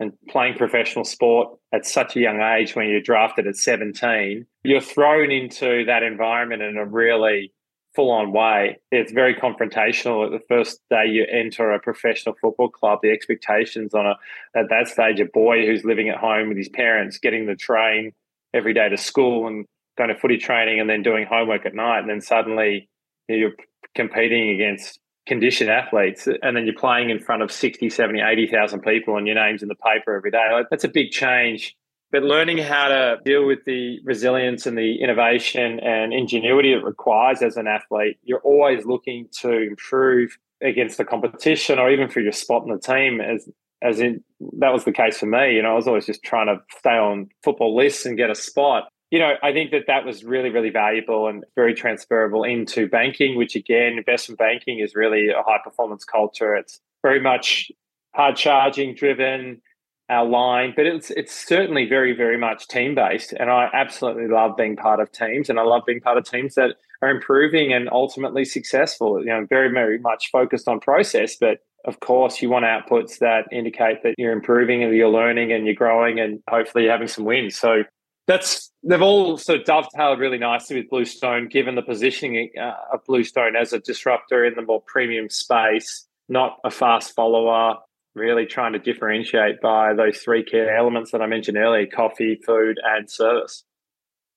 and 0.00 0.12
playing 0.28 0.54
professional 0.54 1.04
sport 1.04 1.58
at 1.72 1.84
such 1.84 2.16
a 2.16 2.20
young 2.20 2.40
age 2.40 2.74
when 2.76 2.88
you're 2.88 3.00
drafted 3.00 3.46
at 3.46 3.56
17, 3.56 4.46
you're 4.62 4.80
thrown 4.80 5.30
into 5.30 5.84
that 5.86 6.02
environment 6.02 6.62
in 6.62 6.76
a 6.76 6.84
really 6.84 7.52
full 7.94 8.10
on 8.10 8.32
way. 8.32 8.78
It's 8.92 9.10
very 9.10 9.34
confrontational 9.34 10.24
at 10.24 10.30
the 10.30 10.44
first 10.46 10.80
day 10.88 11.06
you 11.06 11.26
enter 11.30 11.72
a 11.72 11.80
professional 11.80 12.36
football 12.40 12.68
club. 12.68 13.00
The 13.02 13.10
expectations 13.10 13.92
on 13.92 14.06
a 14.06 14.14
at 14.54 14.68
that 14.70 14.88
stage 14.88 15.20
a 15.20 15.24
boy 15.24 15.66
who's 15.66 15.84
living 15.84 16.08
at 16.08 16.16
home 16.16 16.48
with 16.48 16.58
his 16.58 16.68
parents, 16.68 17.18
getting 17.18 17.46
the 17.46 17.56
train 17.56 18.12
every 18.54 18.72
day 18.72 18.88
to 18.88 18.96
school 18.96 19.46
and 19.46 19.66
going 19.96 20.08
to 20.10 20.16
footy 20.16 20.38
training 20.38 20.78
and 20.78 20.88
then 20.88 21.02
doing 21.02 21.26
homework 21.26 21.66
at 21.66 21.74
night, 21.74 21.98
and 21.98 22.08
then 22.08 22.20
suddenly 22.20 22.88
you're 23.28 23.54
competing 23.94 24.50
against 24.50 25.00
conditioned 25.28 25.70
athletes 25.70 26.26
and 26.26 26.56
then 26.56 26.64
you're 26.64 26.74
playing 26.74 27.10
in 27.10 27.20
front 27.20 27.42
of 27.42 27.52
60 27.52 27.90
70 27.90 28.20
80,000 28.20 28.80
people 28.80 29.16
and 29.16 29.26
your 29.26 29.36
name's 29.36 29.62
in 29.62 29.68
the 29.68 29.76
paper 29.76 30.16
every 30.16 30.30
day 30.30 30.62
that's 30.70 30.84
a 30.84 30.88
big 30.88 31.10
change. 31.10 31.76
But 32.10 32.22
learning 32.22 32.56
how 32.56 32.88
to 32.88 33.18
deal 33.22 33.46
with 33.46 33.58
the 33.66 34.00
resilience 34.02 34.66
and 34.66 34.78
the 34.78 35.02
innovation 35.02 35.78
and 35.80 36.14
ingenuity 36.14 36.72
it 36.72 36.82
requires 36.82 37.42
as 37.42 37.56
an 37.56 37.66
athlete 37.66 38.18
you're 38.24 38.40
always 38.40 38.86
looking 38.86 39.28
to 39.40 39.52
improve 39.52 40.38
against 40.62 40.96
the 40.96 41.04
competition 41.04 41.78
or 41.78 41.90
even 41.90 42.08
for 42.08 42.20
your 42.20 42.32
spot 42.32 42.64
in 42.64 42.72
the 42.72 42.80
team 42.80 43.20
as 43.20 43.48
as 43.80 44.00
in 44.00 44.24
that 44.58 44.72
was 44.72 44.84
the 44.84 44.92
case 44.92 45.18
for 45.18 45.26
me 45.26 45.54
you 45.54 45.62
know 45.62 45.70
i 45.70 45.74
was 45.74 45.86
always 45.86 46.06
just 46.06 46.22
trying 46.24 46.46
to 46.46 46.56
stay 46.78 46.96
on 46.96 47.28
football 47.44 47.76
lists 47.76 48.04
and 48.06 48.16
get 48.16 48.28
a 48.28 48.34
spot 48.34 48.88
you 49.10 49.18
know, 49.18 49.34
I 49.42 49.52
think 49.52 49.70
that 49.70 49.84
that 49.86 50.04
was 50.04 50.22
really, 50.22 50.50
really 50.50 50.70
valuable 50.70 51.28
and 51.28 51.44
very 51.54 51.74
transferable 51.74 52.44
into 52.44 52.86
banking, 52.86 53.36
which 53.36 53.56
again, 53.56 53.94
investment 53.96 54.38
banking 54.38 54.80
is 54.80 54.94
really 54.94 55.28
a 55.28 55.42
high 55.42 55.60
performance 55.64 56.04
culture. 56.04 56.54
It's 56.54 56.80
very 57.02 57.20
much 57.20 57.72
hard 58.14 58.36
charging 58.36 58.94
driven, 58.94 59.62
our 60.10 60.24
line, 60.24 60.72
but 60.74 60.86
it's 60.86 61.10
it's 61.10 61.34
certainly 61.34 61.86
very, 61.86 62.14
very 62.14 62.38
much 62.38 62.68
team 62.68 62.94
based. 62.94 63.32
And 63.38 63.50
I 63.50 63.68
absolutely 63.72 64.26
love 64.26 64.56
being 64.56 64.76
part 64.76 65.00
of 65.00 65.12
teams 65.12 65.50
and 65.50 65.58
I 65.58 65.62
love 65.62 65.82
being 65.86 66.00
part 66.00 66.16
of 66.16 66.24
teams 66.24 66.54
that 66.54 66.76
are 67.02 67.10
improving 67.10 67.72
and 67.72 67.88
ultimately 67.92 68.44
successful. 68.44 69.20
You 69.20 69.26
know, 69.26 69.46
very, 69.48 69.70
very 69.70 69.98
much 69.98 70.30
focused 70.30 70.68
on 70.68 70.80
process, 70.80 71.36
but 71.36 71.58
of 71.84 72.00
course 72.00 72.42
you 72.42 72.48
want 72.48 72.64
outputs 72.64 73.18
that 73.18 73.44
indicate 73.52 74.02
that 74.02 74.14
you're 74.18 74.32
improving 74.32 74.82
and 74.82 74.94
you're 74.94 75.10
learning 75.10 75.52
and 75.52 75.64
you're 75.64 75.74
growing 75.74 76.18
and 76.18 76.42
hopefully 76.48 76.84
you're 76.84 76.92
having 76.92 77.08
some 77.08 77.24
wins. 77.24 77.56
So 77.56 77.84
that's 78.26 78.70
they've 78.88 79.02
all 79.02 79.36
sort 79.36 79.60
of 79.60 79.66
dovetailed 79.66 80.18
really 80.18 80.38
nicely 80.38 80.76
with 80.76 80.90
Bluestone, 80.90 81.48
given 81.48 81.74
the 81.74 81.82
positioning 81.82 82.50
uh, 82.60 82.94
of 82.94 83.04
Bluestone 83.04 83.56
as 83.56 83.72
a 83.72 83.78
disruptor 83.78 84.44
in 84.44 84.54
the 84.54 84.62
more 84.62 84.82
premium 84.86 85.28
space, 85.28 86.06
not 86.28 86.58
a 86.64 86.70
fast 86.70 87.14
follower. 87.14 87.76
Really 88.14 88.46
trying 88.46 88.72
to 88.72 88.80
differentiate 88.80 89.60
by 89.60 89.94
those 89.94 90.18
three 90.18 90.42
key 90.42 90.58
elements 90.58 91.12
that 91.12 91.22
I 91.22 91.26
mentioned 91.26 91.56
earlier: 91.56 91.86
coffee, 91.86 92.40
food, 92.44 92.78
and 92.82 93.08
service. 93.08 93.64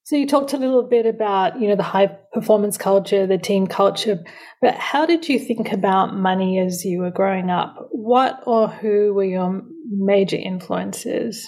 So 0.03 0.15
you 0.15 0.27
talked 0.27 0.53
a 0.53 0.57
little 0.57 0.83
bit 0.83 1.05
about, 1.05 1.59
you 1.59 1.67
know, 1.67 1.75
the 1.75 1.83
high 1.83 2.07
performance 2.33 2.77
culture, 2.77 3.25
the 3.25 3.37
team 3.37 3.67
culture, 3.67 4.19
but 4.61 4.75
how 4.75 5.05
did 5.05 5.29
you 5.29 5.39
think 5.39 5.71
about 5.71 6.15
money 6.15 6.59
as 6.59 6.83
you 6.83 6.99
were 6.99 7.11
growing 7.11 7.49
up? 7.49 7.87
What 7.91 8.41
or 8.45 8.67
who 8.67 9.13
were 9.13 9.23
your 9.23 9.61
major 9.89 10.37
influences? 10.37 11.47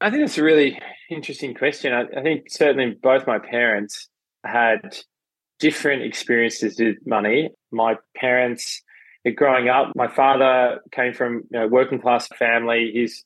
I 0.00 0.10
think 0.10 0.22
it's 0.22 0.38
a 0.38 0.44
really 0.44 0.78
interesting 1.10 1.54
question. 1.54 1.92
I, 1.92 2.02
I 2.16 2.22
think 2.22 2.50
certainly 2.50 2.96
both 3.02 3.26
my 3.26 3.38
parents 3.38 4.08
had 4.44 4.96
different 5.58 6.02
experiences 6.02 6.78
with 6.78 6.96
money. 7.04 7.50
My 7.72 7.96
parents, 8.16 8.82
uh, 9.26 9.30
growing 9.34 9.68
up, 9.68 9.92
my 9.96 10.06
father 10.06 10.80
came 10.92 11.12
from 11.12 11.36
a 11.36 11.38
you 11.38 11.60
know, 11.60 11.66
working 11.66 12.00
class 12.00 12.28
family. 12.38 12.92
His 12.94 13.24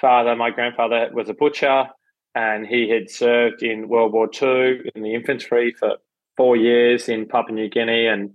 father, 0.00 0.36
my 0.36 0.50
grandfather, 0.50 1.08
was 1.12 1.28
a 1.28 1.34
butcher 1.34 1.86
and 2.34 2.66
he 2.66 2.88
had 2.88 3.10
served 3.10 3.62
in 3.62 3.88
World 3.88 4.12
War 4.12 4.28
II 4.32 4.90
in 4.94 5.02
the 5.02 5.14
infantry 5.14 5.74
for 5.78 5.96
four 6.36 6.56
years 6.56 7.08
in 7.08 7.26
Papua 7.26 7.54
New 7.54 7.68
Guinea 7.68 8.06
and 8.06 8.30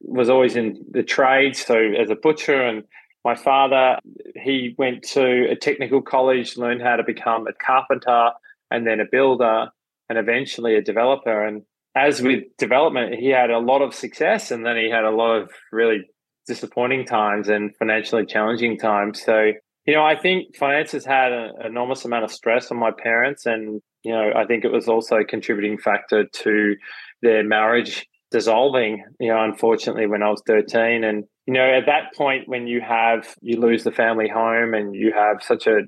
was 0.00 0.30
always 0.30 0.56
in 0.56 0.84
the 0.90 1.02
trades. 1.02 1.64
So 1.64 1.76
as 1.76 2.10
a 2.10 2.16
butcher 2.16 2.60
and 2.60 2.84
my 3.28 3.34
father, 3.34 3.98
he 4.34 4.74
went 4.78 5.02
to 5.02 5.50
a 5.50 5.56
technical 5.56 6.00
college, 6.00 6.56
learned 6.56 6.82
how 6.82 6.96
to 6.96 7.04
become 7.04 7.46
a 7.46 7.52
carpenter 7.52 8.30
and 8.70 8.86
then 8.86 9.00
a 9.00 9.10
builder 9.10 9.68
and 10.08 10.18
eventually 10.18 10.74
a 10.76 10.82
developer. 10.82 11.46
And 11.46 11.62
as 11.94 12.22
with 12.22 12.44
development, 12.58 13.14
he 13.14 13.28
had 13.28 13.50
a 13.50 13.58
lot 13.58 13.82
of 13.82 13.94
success 13.94 14.50
and 14.50 14.64
then 14.64 14.76
he 14.76 14.88
had 14.90 15.04
a 15.04 15.10
lot 15.10 15.32
of 15.40 15.50
really 15.72 16.00
disappointing 16.46 17.04
times 17.04 17.48
and 17.48 17.76
financially 17.76 18.24
challenging 18.24 18.78
times. 18.78 19.22
So 19.22 19.52
you 19.88 19.94
know, 19.94 20.04
I 20.04 20.16
think 20.20 20.54
finances 20.54 21.06
had 21.06 21.32
an 21.32 21.52
enormous 21.64 22.04
amount 22.04 22.24
of 22.24 22.30
stress 22.30 22.70
on 22.70 22.76
my 22.76 22.90
parents, 22.90 23.46
and 23.46 23.80
you 24.04 24.12
know, 24.12 24.32
I 24.36 24.44
think 24.44 24.66
it 24.66 24.70
was 24.70 24.86
also 24.86 25.16
a 25.16 25.24
contributing 25.24 25.78
factor 25.78 26.26
to 26.42 26.76
their 27.22 27.42
marriage 27.42 28.06
dissolving. 28.30 29.02
You 29.18 29.28
know, 29.28 29.42
unfortunately, 29.42 30.06
when 30.06 30.22
I 30.22 30.28
was 30.28 30.42
thirteen, 30.46 31.04
and 31.04 31.24
you 31.48 31.54
know, 31.54 31.64
at 31.64 31.86
that 31.86 32.14
point, 32.14 32.46
when 32.46 32.66
you 32.66 32.82
have 32.82 33.34
you 33.40 33.58
lose 33.58 33.82
the 33.82 33.90
family 33.90 34.28
home 34.28 34.74
and 34.74 34.94
you 34.94 35.14
have 35.14 35.42
such 35.42 35.66
a 35.66 35.80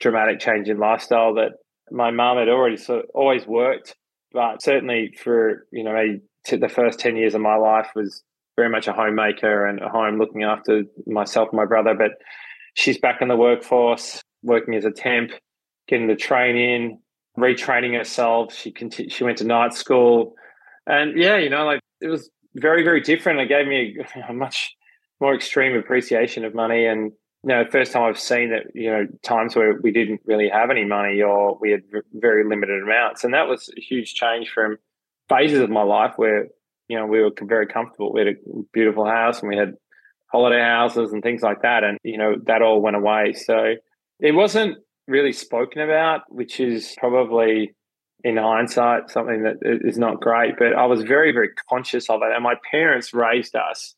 dramatic 0.00 0.38
change 0.38 0.68
in 0.68 0.76
lifestyle 0.76 1.32
that 1.36 1.52
my 1.90 2.10
mum 2.10 2.36
had 2.36 2.50
already 2.50 2.76
of 2.90 3.04
always 3.14 3.46
worked, 3.46 3.96
but 4.32 4.62
certainly 4.62 5.14
for 5.18 5.66
you 5.72 5.82
know 5.82 5.96
a, 5.96 6.56
the 6.58 6.68
first 6.68 6.98
ten 6.98 7.16
years 7.16 7.34
of 7.34 7.40
my 7.40 7.56
life 7.56 7.86
was 7.96 8.22
very 8.54 8.68
much 8.68 8.86
a 8.86 8.92
homemaker 8.92 9.64
and 9.64 9.80
a 9.80 9.88
home 9.88 10.18
looking 10.18 10.42
after 10.42 10.82
myself 11.06 11.48
and 11.52 11.56
my 11.56 11.64
brother, 11.64 11.94
but 11.94 12.10
she's 12.74 12.98
back 12.98 13.22
in 13.22 13.28
the 13.28 13.36
workforce, 13.36 14.20
working 14.42 14.74
as 14.74 14.84
a 14.84 14.90
temp, 14.90 15.30
getting 15.88 16.08
the 16.08 16.16
train 16.16 16.54
in, 16.54 16.98
retraining 17.38 17.96
herself. 17.96 18.52
She 18.52 18.70
conti- 18.72 19.08
she 19.08 19.24
went 19.24 19.38
to 19.38 19.44
night 19.44 19.72
school, 19.72 20.34
and 20.86 21.16
yeah, 21.16 21.38
you 21.38 21.48
know, 21.48 21.64
like 21.64 21.80
it 22.02 22.08
was 22.08 22.28
very 22.56 22.82
very 22.82 23.00
different. 23.00 23.40
It 23.40 23.48
gave 23.48 23.66
me 23.66 23.96
a, 24.14 24.28
a 24.28 24.34
much 24.34 24.74
more 25.20 25.34
extreme 25.34 25.76
appreciation 25.76 26.44
of 26.44 26.54
money, 26.54 26.86
and 26.86 27.12
you 27.44 27.50
know, 27.50 27.64
first 27.70 27.92
time 27.92 28.02
I've 28.02 28.18
seen 28.18 28.50
that 28.50 28.64
you 28.74 28.90
know 28.90 29.06
times 29.22 29.56
where 29.56 29.80
we 29.82 29.90
didn't 29.90 30.20
really 30.24 30.48
have 30.48 30.70
any 30.70 30.84
money 30.84 31.22
or 31.22 31.58
we 31.60 31.70
had 31.70 31.82
very 32.12 32.44
limited 32.44 32.82
amounts, 32.82 33.24
and 33.24 33.34
that 33.34 33.48
was 33.48 33.70
a 33.76 33.80
huge 33.80 34.14
change 34.14 34.50
from 34.50 34.76
phases 35.28 35.60
of 35.60 35.70
my 35.70 35.82
life 35.82 36.14
where 36.16 36.48
you 36.88 36.98
know 36.98 37.06
we 37.06 37.20
were 37.20 37.30
very 37.42 37.66
comfortable. 37.66 38.12
We 38.12 38.20
had 38.20 38.28
a 38.28 38.62
beautiful 38.72 39.04
house 39.04 39.40
and 39.40 39.48
we 39.48 39.56
had 39.56 39.74
holiday 40.30 40.60
houses 40.60 41.12
and 41.12 41.22
things 41.22 41.42
like 41.42 41.62
that. 41.62 41.84
And, 41.84 41.98
you 42.02 42.18
know, 42.18 42.36
that 42.46 42.62
all 42.62 42.80
went 42.80 42.96
away. 42.96 43.32
So 43.32 43.74
it 44.20 44.32
wasn't 44.32 44.78
really 45.06 45.32
spoken 45.32 45.80
about, 45.82 46.22
which 46.28 46.60
is 46.60 46.94
probably 46.98 47.74
in 48.24 48.36
hindsight 48.36 49.10
something 49.10 49.44
that 49.44 49.56
is 49.62 49.98
not 49.98 50.20
great. 50.20 50.54
But 50.58 50.74
I 50.74 50.86
was 50.86 51.02
very, 51.02 51.32
very 51.32 51.50
conscious 51.68 52.10
of 52.10 52.20
it. 52.22 52.34
And 52.34 52.42
my 52.42 52.54
parents 52.70 53.14
raised 53.14 53.56
us 53.56 53.94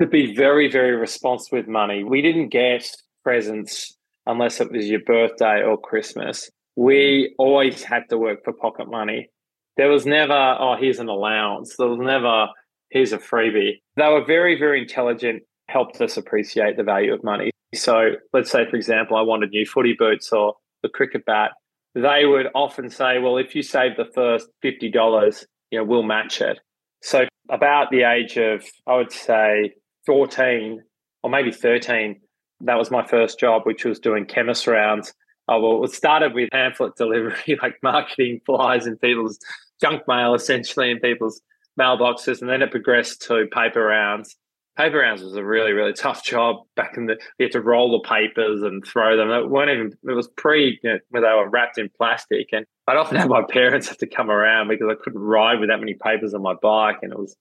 to 0.00 0.06
be 0.06 0.34
very, 0.34 0.70
very 0.70 0.96
responsible 0.96 1.58
with 1.58 1.68
money. 1.68 2.04
We 2.04 2.22
didn't 2.22 2.48
get 2.48 2.90
presents 3.24 3.96
unless 4.26 4.60
it 4.60 4.70
was 4.70 4.86
your 4.86 5.00
birthday 5.00 5.62
or 5.62 5.78
Christmas. 5.78 6.50
We 6.76 7.34
always 7.38 7.82
had 7.82 8.04
to 8.10 8.18
work 8.18 8.44
for 8.44 8.52
pocket 8.52 8.88
money. 8.88 9.28
There 9.76 9.90
was 9.90 10.06
never, 10.06 10.56
oh, 10.58 10.76
here's 10.78 10.98
an 10.98 11.08
allowance. 11.08 11.76
There 11.76 11.88
was 11.88 11.98
never, 12.00 12.48
here's 12.90 13.12
a 13.12 13.18
freebie. 13.18 13.80
They 13.96 14.08
were 14.08 14.24
very, 14.24 14.58
very 14.58 14.80
intelligent 14.80 15.42
helped 15.68 16.00
us 16.00 16.16
appreciate 16.16 16.76
the 16.76 16.82
value 16.82 17.12
of 17.12 17.22
money. 17.22 17.50
So 17.74 18.12
let's 18.32 18.50
say, 18.50 18.68
for 18.68 18.76
example, 18.76 19.16
I 19.16 19.22
wanted 19.22 19.50
new 19.50 19.66
footy 19.66 19.94
boots 19.98 20.32
or 20.32 20.54
the 20.82 20.88
cricket 20.88 21.24
bat. 21.26 21.52
They 21.94 22.24
would 22.24 22.46
often 22.54 22.90
say, 22.90 23.18
well, 23.18 23.36
if 23.36 23.54
you 23.54 23.62
save 23.62 23.96
the 23.96 24.06
first 24.14 24.48
$50, 24.64 25.44
you 25.70 25.78
know, 25.78 25.84
we'll 25.84 26.02
match 26.02 26.40
it. 26.40 26.58
So 27.02 27.26
about 27.50 27.90
the 27.90 28.02
age 28.02 28.36
of, 28.36 28.64
I 28.86 28.96
would 28.96 29.12
say 29.12 29.74
14 30.08 30.82
or 31.22 31.28
maybe 31.28 31.52
13, 31.52 32.18
that 32.62 32.78
was 32.78 32.90
my 32.90 33.06
first 33.06 33.38
job, 33.38 33.62
which 33.66 33.84
was 33.84 33.98
doing 33.98 34.24
chemist 34.24 34.66
rounds. 34.66 35.12
Oh, 35.48 35.60
well, 35.60 35.84
it 35.84 35.92
started 35.92 36.32
with 36.32 36.50
pamphlet 36.50 36.96
delivery, 36.96 37.58
like 37.62 37.76
marketing 37.82 38.40
flyers 38.46 38.86
in 38.86 38.96
people's 38.96 39.38
junk 39.82 40.02
mail, 40.08 40.34
essentially 40.34 40.90
in 40.90 40.98
people's 40.98 41.42
mailboxes. 41.78 42.40
And 42.40 42.48
then 42.48 42.62
it 42.62 42.70
progressed 42.70 43.20
to 43.28 43.46
paper 43.52 43.84
rounds 43.84 44.34
paper 44.78 44.98
rounds 44.98 45.22
was 45.22 45.34
a 45.34 45.44
really 45.44 45.72
really 45.72 45.92
tough 45.92 46.24
job 46.24 46.58
back 46.76 46.96
in 46.96 47.06
the 47.06 47.14
you 47.38 47.44
had 47.46 47.52
to 47.52 47.60
roll 47.60 47.90
the 47.90 48.08
papers 48.08 48.62
and 48.62 48.86
throw 48.86 49.16
them 49.16 49.28
it 49.28 49.50
weren't 49.50 49.70
even 49.70 49.92
it 50.08 50.14
was 50.14 50.28
pre 50.36 50.78
you 50.82 50.90
know, 50.90 50.98
where 51.10 51.22
they 51.22 51.28
were 51.28 51.50
wrapped 51.50 51.78
in 51.78 51.90
plastic 51.98 52.46
and 52.52 52.64
i'd 52.86 52.96
often 52.96 53.16
have 53.16 53.28
my 53.28 53.42
parents 53.50 53.88
have 53.88 53.98
to 53.98 54.06
come 54.06 54.30
around 54.30 54.68
because 54.68 54.86
i 54.88 54.94
couldn't 55.02 55.20
ride 55.20 55.58
with 55.58 55.68
that 55.68 55.80
many 55.80 55.94
papers 55.94 56.32
on 56.32 56.40
my 56.40 56.54
bike 56.62 56.98
and 57.02 57.12
it 57.12 57.18
was 57.18 57.36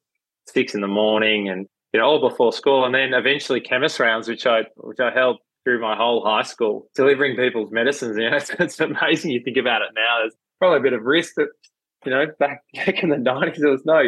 six 0.48 0.74
in 0.74 0.82
the 0.82 0.88
morning 0.88 1.48
and 1.48 1.68
you 1.94 2.00
know 2.00 2.06
all 2.06 2.29
before 2.29 2.51
school 2.53 2.86
and 2.86 2.94
then 2.94 3.13
eventually 3.13 3.60
chemist 3.60 4.00
rounds 4.00 4.27
which 4.27 4.46
i 4.46 4.62
which 4.77 5.00
i 5.00 5.12
held 5.12 5.38
through 5.63 5.82
my 5.82 5.96
whole 5.96 6.24
high 6.25 6.44
school 6.44 6.88
delivering 6.96 7.36
people's 7.36 7.72
medicines 7.72 8.17
you 8.17 8.29
know 8.29 8.38
it's, 8.38 8.50
it's 8.60 8.79
amazing 8.79 9.32
you 9.32 9.41
think 9.44 9.58
about 9.58 9.82
it 9.82 9.89
now 9.96 10.20
there's 10.20 10.36
probably 10.60 10.79
a 10.79 10.84
bit 10.84 10.94
of 10.94 11.03
risk 11.03 11.34
that 11.36 11.48
you 12.06 12.12
know 12.12 12.25
back 12.39 12.62
back 12.74 13.03
in 13.03 13.10
the 13.10 13.15
90s 13.15 13.58
there 13.58 13.72
was 13.72 13.86
no 13.86 14.01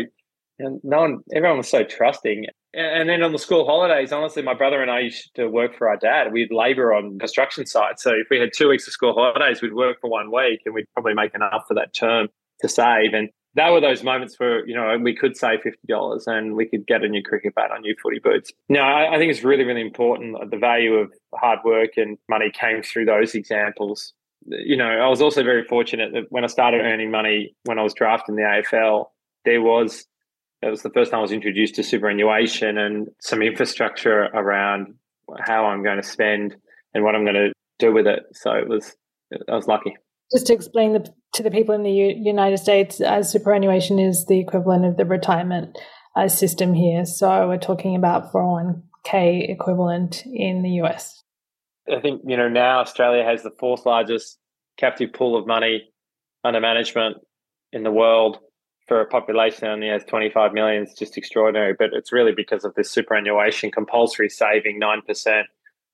and 0.59 0.81
no 0.83 0.99
one 0.99 1.19
everyone 1.33 1.57
was 1.57 1.69
so 1.69 1.83
trusting 1.83 2.45
and 2.73 3.09
then 3.09 3.23
on 3.23 3.31
the 3.31 3.39
school 3.39 3.65
holidays, 3.65 4.11
honestly, 4.11 4.43
my 4.43 4.53
brother 4.53 4.81
and 4.81 4.91
I 4.91 4.99
used 4.99 5.33
to 5.35 5.47
work 5.47 5.75
for 5.75 5.89
our 5.89 5.97
dad. 5.97 6.31
We'd 6.31 6.51
labor 6.51 6.93
on 6.93 7.17
construction 7.17 7.65
sites. 7.65 8.03
So 8.03 8.11
if 8.11 8.27
we 8.29 8.39
had 8.39 8.49
two 8.55 8.69
weeks 8.69 8.85
of 8.85 8.93
school 8.93 9.13
holidays, 9.13 9.61
we'd 9.61 9.73
work 9.73 9.97
for 9.99 10.09
one 10.09 10.31
week 10.31 10.61
and 10.65 10.75
we'd 10.75 10.85
probably 10.93 11.15
make 11.15 11.33
enough 11.33 11.63
for 11.67 11.73
that 11.73 11.95
term 11.95 12.27
to 12.61 12.69
save. 12.69 13.13
And 13.13 13.29
that 13.59 13.71
were 13.73 13.81
those 13.81 14.03
moments 14.03 14.39
where, 14.39 14.65
you 14.65 14.73
know, 14.73 14.97
we 15.01 15.13
could 15.13 15.35
save 15.35 15.59
$50 15.59 16.27
and 16.27 16.55
we 16.55 16.65
could 16.65 16.87
get 16.87 17.03
a 17.03 17.09
new 17.09 17.21
cricket 17.21 17.55
bat 17.55 17.71
or 17.71 17.79
new 17.79 17.93
footy 18.01 18.19
boots. 18.19 18.53
No, 18.69 18.79
I, 18.79 19.15
I 19.15 19.17
think 19.17 19.31
it's 19.31 19.43
really, 19.43 19.65
really 19.65 19.81
important. 19.81 20.49
The 20.49 20.57
value 20.57 20.93
of 20.93 21.11
hard 21.35 21.59
work 21.65 21.97
and 21.97 22.17
money 22.29 22.51
came 22.51 22.81
through 22.81 23.05
those 23.05 23.35
examples. 23.35 24.13
You 24.47 24.77
know, 24.77 24.87
I 24.87 25.09
was 25.09 25.21
also 25.21 25.43
very 25.43 25.65
fortunate 25.65 26.13
that 26.13 26.31
when 26.31 26.45
I 26.45 26.47
started 26.47 26.81
earning 26.81 27.11
money 27.11 27.53
when 27.65 27.77
I 27.77 27.83
was 27.83 27.93
drafted 27.93 28.29
in 28.29 28.35
the 28.37 28.43
AFL, 28.43 29.07
there 29.43 29.61
was 29.61 30.05
it 30.61 30.69
was 30.69 30.81
the 30.81 30.89
first 30.89 31.11
time 31.11 31.19
I 31.19 31.21
was 31.21 31.31
introduced 31.31 31.75
to 31.75 31.83
superannuation 31.83 32.77
and 32.77 33.09
some 33.19 33.41
infrastructure 33.41 34.23
around 34.33 34.95
how 35.39 35.65
I'm 35.65 35.83
going 35.83 35.97
to 35.97 36.03
spend 36.03 36.55
and 36.93 37.03
what 37.03 37.15
I'm 37.15 37.23
going 37.23 37.35
to 37.35 37.53
do 37.77 37.93
with 37.93 38.07
it. 38.07 38.23
So 38.33 38.51
it 38.51 38.67
was, 38.67 38.95
I 39.49 39.55
was 39.55 39.67
lucky. 39.67 39.97
Just 40.31 40.47
to 40.47 40.53
explain 40.53 40.93
the, 40.93 41.13
to 41.33 41.43
the 41.43 41.51
people 41.51 41.73
in 41.73 41.83
the 41.83 41.91
U- 41.91 42.15
United 42.17 42.57
States, 42.57 43.01
uh, 43.01 43.23
superannuation 43.23 43.99
is 43.99 44.25
the 44.27 44.39
equivalent 44.39 44.85
of 44.85 44.97
the 44.97 45.05
retirement 45.05 45.77
uh, 46.15 46.27
system 46.27 46.73
here. 46.73 47.05
So 47.05 47.47
we're 47.47 47.57
talking 47.57 47.95
about 47.95 48.31
401k 48.31 49.49
equivalent 49.49 50.23
in 50.25 50.61
the 50.61 50.81
US. 50.81 51.23
I 51.91 51.99
think, 51.99 52.21
you 52.25 52.37
know, 52.37 52.49
now 52.49 52.79
Australia 52.79 53.23
has 53.23 53.41
the 53.41 53.51
fourth 53.59 53.85
largest 53.85 54.37
captive 54.77 55.13
pool 55.13 55.37
of 55.37 55.47
money 55.47 55.89
under 56.43 56.59
management 56.59 57.17
in 57.71 57.83
the 57.83 57.91
world 57.91 58.37
for 58.87 59.01
a 59.01 59.05
population 59.05 59.59
that 59.61 59.71
only 59.71 59.87
has 59.87 60.03
25 60.05 60.53
million 60.53 60.83
is 60.83 60.93
just 60.97 61.17
extraordinary. 61.17 61.73
But 61.77 61.89
it's 61.93 62.11
really 62.11 62.31
because 62.35 62.65
of 62.65 62.73
this 62.75 62.91
superannuation 62.91 63.71
compulsory 63.71 64.29
saving 64.29 64.79
9% 64.81 65.43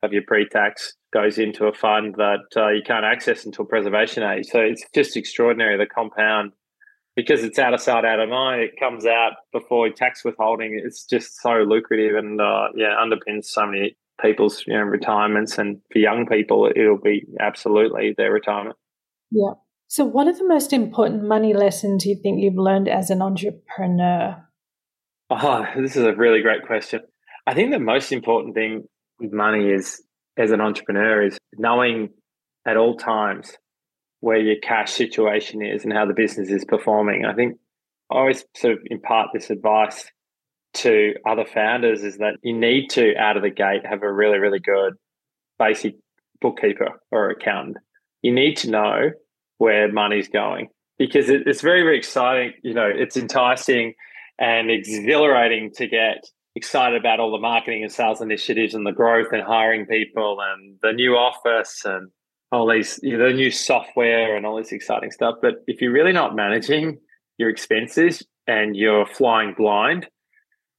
of 0.03 0.13
your 0.13 0.23
pre-tax 0.27 0.95
goes 1.15 1.37
into 1.37 1.65
a 1.65 1.73
fund 1.73 2.15
that 2.17 2.43
uh, 2.57 2.67
you 2.67 2.81
can't 2.85 3.05
access 3.05 3.45
until 3.45 3.63
preservation 3.63 4.21
age. 4.21 4.47
So 4.47 4.59
it's 4.59 4.83
just 4.93 5.15
extraordinary, 5.15 5.77
the 5.77 5.85
compound. 5.85 6.51
Because 7.15 7.45
it's 7.45 7.57
out 7.57 7.73
of 7.73 7.79
sight, 7.79 8.03
out 8.03 8.19
of 8.19 8.27
mind, 8.27 8.61
it 8.61 8.71
comes 8.77 9.05
out 9.05 9.35
before 9.53 9.89
tax 9.89 10.25
withholding. 10.25 10.77
It's 10.83 11.05
just 11.05 11.41
so 11.41 11.63
lucrative 11.65 12.17
and, 12.17 12.41
uh, 12.41 12.67
yeah, 12.75 12.95
underpins 13.01 13.45
so 13.45 13.65
many 13.65 13.95
people's 14.21 14.65
you 14.67 14.73
know, 14.73 14.81
retirements. 14.81 15.57
And 15.57 15.79
for 15.93 15.99
young 15.99 16.25
people, 16.25 16.69
it'll 16.75 16.97
be 16.97 17.25
absolutely 17.39 18.13
their 18.17 18.33
retirement. 18.33 18.75
Yeah. 19.31 19.53
So, 19.87 20.03
what 20.03 20.27
are 20.27 20.37
the 20.37 20.47
most 20.47 20.73
important 20.73 21.23
money 21.23 21.53
lessons 21.53 22.05
you 22.05 22.17
think 22.21 22.41
you've 22.41 22.55
learned 22.57 22.89
as 22.89 23.09
an 23.09 23.21
entrepreneur? 23.21 24.45
Oh, 25.29 25.65
this 25.77 25.95
is 25.95 26.03
a 26.03 26.13
really 26.13 26.41
great 26.41 26.65
question. 26.65 26.99
I 27.47 27.53
think 27.53 27.71
the 27.71 27.79
most 27.79 28.11
important 28.11 28.55
thing 28.55 28.89
with 29.19 29.31
money 29.31 29.69
is, 29.69 30.01
as 30.37 30.51
an 30.51 30.61
entrepreneur, 30.61 31.23
is 31.23 31.37
knowing 31.57 32.09
at 32.65 32.77
all 32.77 32.97
times 32.97 33.57
where 34.19 34.39
your 34.39 34.55
cash 34.61 34.91
situation 34.91 35.63
is 35.63 35.83
and 35.83 35.93
how 35.93 36.05
the 36.05 36.13
business 36.13 36.49
is 36.49 36.65
performing. 36.65 37.25
I 37.25 37.33
think 37.33 37.57
I 38.11 38.15
always 38.15 38.43
sort 38.55 38.73
of 38.73 38.79
impart 38.89 39.29
this 39.33 39.49
advice 39.49 40.05
to 40.75 41.13
other 41.25 41.45
founders 41.45 42.03
is 42.03 42.17
that 42.17 42.37
you 42.43 42.57
need 42.57 42.89
to 42.89 43.15
out 43.17 43.37
of 43.37 43.43
the 43.43 43.49
gate 43.49 43.85
have 43.85 44.03
a 44.03 44.11
really 44.11 44.39
really 44.39 44.59
good 44.59 44.93
basic 45.57 45.95
bookkeeper 46.41 46.89
or 47.11 47.29
accountant. 47.29 47.77
You 48.21 48.33
need 48.33 48.57
to 48.57 48.69
know 48.69 49.11
where 49.57 49.91
money's 49.91 50.27
going 50.27 50.67
because 50.97 51.29
it's 51.29 51.61
very 51.61 51.83
very 51.83 51.97
exciting. 51.97 52.53
You 52.61 52.73
know, 52.73 52.91
it's 52.93 53.15
enticing 53.15 53.93
and 54.37 54.69
exhilarating 54.69 55.71
to 55.75 55.87
get 55.87 56.25
excited 56.55 56.99
about 56.99 57.19
all 57.19 57.31
the 57.31 57.39
marketing 57.39 57.83
and 57.83 57.91
sales 57.91 58.21
initiatives 58.21 58.73
and 58.73 58.85
the 58.85 58.91
growth 58.91 59.27
and 59.31 59.43
hiring 59.43 59.85
people 59.85 60.37
and 60.41 60.77
the 60.81 60.93
new 60.93 61.15
office 61.15 61.83
and 61.85 62.09
all 62.51 62.69
these 62.69 62.99
you 63.03 63.17
know, 63.17 63.27
the 63.27 63.33
new 63.33 63.51
software 63.51 64.35
and 64.35 64.45
all 64.45 64.55
this 64.55 64.71
exciting 64.71 65.11
stuff. 65.11 65.35
But 65.41 65.55
if 65.67 65.81
you're 65.81 65.91
really 65.91 66.13
not 66.13 66.35
managing 66.35 66.97
your 67.37 67.49
expenses 67.49 68.23
and 68.47 68.75
you're 68.75 69.05
flying 69.05 69.53
blind, 69.57 70.07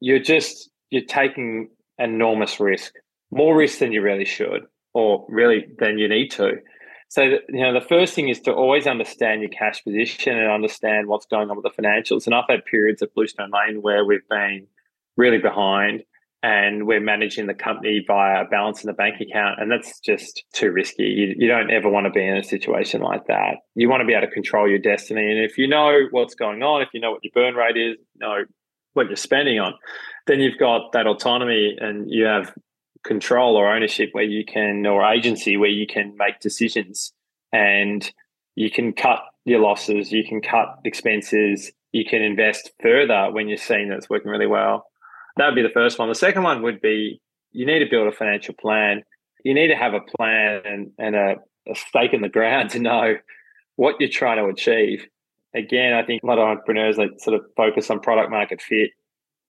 you're 0.01 0.19
just 0.19 0.71
you're 0.91 1.05
taking 1.05 1.69
enormous 1.99 2.59
risk, 2.59 2.95
more 3.31 3.57
risk 3.57 3.79
than 3.81 3.93
you 3.93 4.01
really 4.01 4.25
should, 4.25 4.63
or 4.95 5.27
really 5.29 5.67
than 5.79 5.99
you 5.99 6.09
need 6.09 6.31
to. 6.33 6.53
So 7.09 7.23
you 7.23 7.41
know, 7.49 7.73
the 7.73 7.87
first 7.87 8.15
thing 8.15 8.29
is 8.29 8.41
to 8.43 8.53
always 8.53 8.87
understand 8.87 9.43
your 9.43 9.51
cash 9.51 9.85
position 9.85 10.39
and 10.39 10.51
understand 10.51 11.07
what's 11.07 11.27
going 11.27 11.51
on 11.51 11.57
with 11.57 11.65
the 11.65 11.83
financials. 11.83 12.27
And 12.27 12.35
I've 12.35 12.49
had 12.49 12.65
periods 12.65 13.03
at 13.03 13.15
Bluestone 13.15 13.51
Lane 13.51 13.83
where 13.83 14.05
we've 14.05 14.27
been 14.29 14.67
really 15.17 15.39
behind 15.39 16.03
and 16.43 16.87
we're 16.87 17.01
managing 17.01 17.47
the 17.47 17.55
company 17.55 18.05
via 18.07 18.43
a 18.43 18.45
balance 18.45 18.85
in 18.85 18.87
the 18.87 18.93
bank 18.93 19.21
account. 19.21 19.61
And 19.61 19.69
that's 19.69 19.99
just 19.99 20.45
too 20.53 20.71
risky. 20.71 21.03
You, 21.03 21.35
you 21.37 21.49
don't 21.49 21.73
ever 21.73 21.89
want 21.89 22.07
to 22.07 22.11
be 22.11 22.25
in 22.25 22.37
a 22.37 22.45
situation 22.45 23.01
like 23.01 23.27
that. 23.27 23.57
You 23.75 23.89
want 23.89 24.03
to 24.03 24.07
be 24.07 24.13
able 24.13 24.29
to 24.29 24.33
control 24.33 24.69
your 24.69 24.79
destiny. 24.79 25.23
And 25.23 25.45
if 25.45 25.59
you 25.59 25.67
know 25.67 26.03
what's 26.13 26.37
going 26.37 26.63
on, 26.63 26.83
if 26.83 26.89
you 26.93 27.01
know 27.01 27.11
what 27.11 27.25
your 27.25 27.33
burn 27.35 27.55
rate 27.55 27.77
is, 27.77 27.97
know 28.17 28.45
what 28.93 29.09
you're 29.09 29.17
spending 29.17 29.59
on, 29.59 29.75
then 30.27 30.39
you've 30.39 30.59
got 30.59 30.93
that 30.93 31.07
autonomy 31.07 31.77
and 31.81 32.07
you 32.09 32.25
have 32.25 32.55
control 33.05 33.57
or 33.57 33.75
ownership 33.75 34.11
where 34.13 34.25
you 34.25 34.45
can, 34.45 34.87
or 34.87 35.05
agency 35.05 35.57
where 35.57 35.69
you 35.69 35.87
can 35.87 36.15
make 36.17 36.39
decisions 36.39 37.13
and 37.53 38.13
you 38.55 38.71
can 38.71 38.93
cut 38.93 39.21
your 39.45 39.61
losses, 39.61 40.13
you 40.13 40.23
can 40.25 40.41
cut 40.41 40.79
expenses, 40.85 41.73
you 41.91 42.05
can 42.05 42.23
invest 42.23 42.71
further 42.81 43.31
when 43.33 43.49
you're 43.49 43.57
seeing 43.57 43.89
that 43.89 43.97
it's 43.97 44.11
working 44.11 44.31
really 44.31 44.47
well 44.47 44.87
that 45.37 45.47
would 45.47 45.55
be 45.55 45.63
the 45.63 45.69
first 45.69 45.99
one. 45.99 46.09
The 46.09 46.15
second 46.15 46.43
one 46.43 46.63
would 46.63 46.81
be 46.81 47.21
you 47.53 47.67
need 47.67 47.81
to 47.81 47.91
build 47.91 48.09
a 48.09 48.17
financial 48.17 48.55
plan. 48.55 49.03
You 49.45 49.55
need 49.55 49.69
to 49.69 49.77
have 49.77 49.95
a 49.95 50.01
plan 50.17 50.63
and, 50.65 50.91
and 50.99 51.15
a, 51.15 51.37
a 51.69 51.75
stake 51.75 52.13
in 52.13 52.23
the 52.23 52.29
ground 52.29 52.71
to 52.71 52.79
know 52.79 53.15
what 53.77 53.97
you're 54.01 54.09
trying 54.09 54.39
to 54.39 54.51
achieve. 54.51 55.07
Again, 55.55 55.95
I 55.95 56.03
think 56.03 56.23
a 56.23 56.27
lot 56.27 56.39
of 56.39 56.49
entrepreneurs 56.49 56.97
they 56.97 57.09
sort 57.19 57.37
of 57.37 57.47
focus 57.57 57.91
on 57.91 58.01
product 58.01 58.31
market 58.31 58.61
fit 58.61 58.91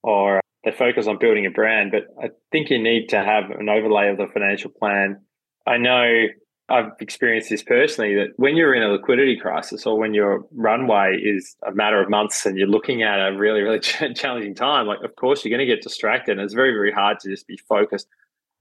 or 0.03 0.41
they 0.63 0.71
focus 0.71 1.07
on 1.07 1.17
building 1.17 1.45
a 1.45 1.51
brand, 1.51 1.91
but 1.91 2.03
I 2.21 2.29
think 2.51 2.69
you 2.69 2.81
need 2.81 3.07
to 3.09 3.17
have 3.17 3.49
an 3.51 3.69
overlay 3.69 4.09
of 4.09 4.17
the 4.17 4.27
financial 4.27 4.71
plan. 4.71 5.21
I 5.65 5.77
know 5.77 6.27
I've 6.69 6.91
experienced 6.99 7.49
this 7.49 7.63
personally 7.63 8.15
that 8.15 8.33
when 8.35 8.57
you're 8.57 8.73
in 8.73 8.83
a 8.83 8.89
liquidity 8.89 9.37
crisis 9.37 9.85
or 9.85 9.97
when 9.97 10.13
your 10.13 10.45
runway 10.51 11.17
is 11.17 11.55
a 11.65 11.71
matter 11.71 12.01
of 12.01 12.09
months 12.09 12.45
and 12.45 12.57
you're 12.57 12.67
looking 12.67 13.03
at 13.03 13.25
a 13.25 13.37
really, 13.37 13.61
really 13.61 13.79
challenging 14.15 14.53
time, 14.53 14.85
like, 14.85 15.01
of 15.03 15.15
course, 15.15 15.45
you're 15.45 15.57
going 15.57 15.65
to 15.65 15.73
get 15.73 15.81
distracted. 15.81 16.33
And 16.33 16.41
it's 16.41 16.53
very, 16.53 16.71
very 16.71 16.91
hard 16.91 17.19
to 17.21 17.29
just 17.29 17.47
be 17.47 17.57
focused 17.69 18.07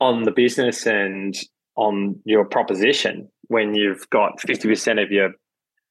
on 0.01 0.23
the 0.23 0.31
business 0.31 0.87
and 0.87 1.37
on 1.75 2.21
your 2.25 2.45
proposition 2.45 3.29
when 3.49 3.75
you've 3.75 4.09
got 4.11 4.39
50% 4.41 5.03
of 5.03 5.11
your 5.11 5.33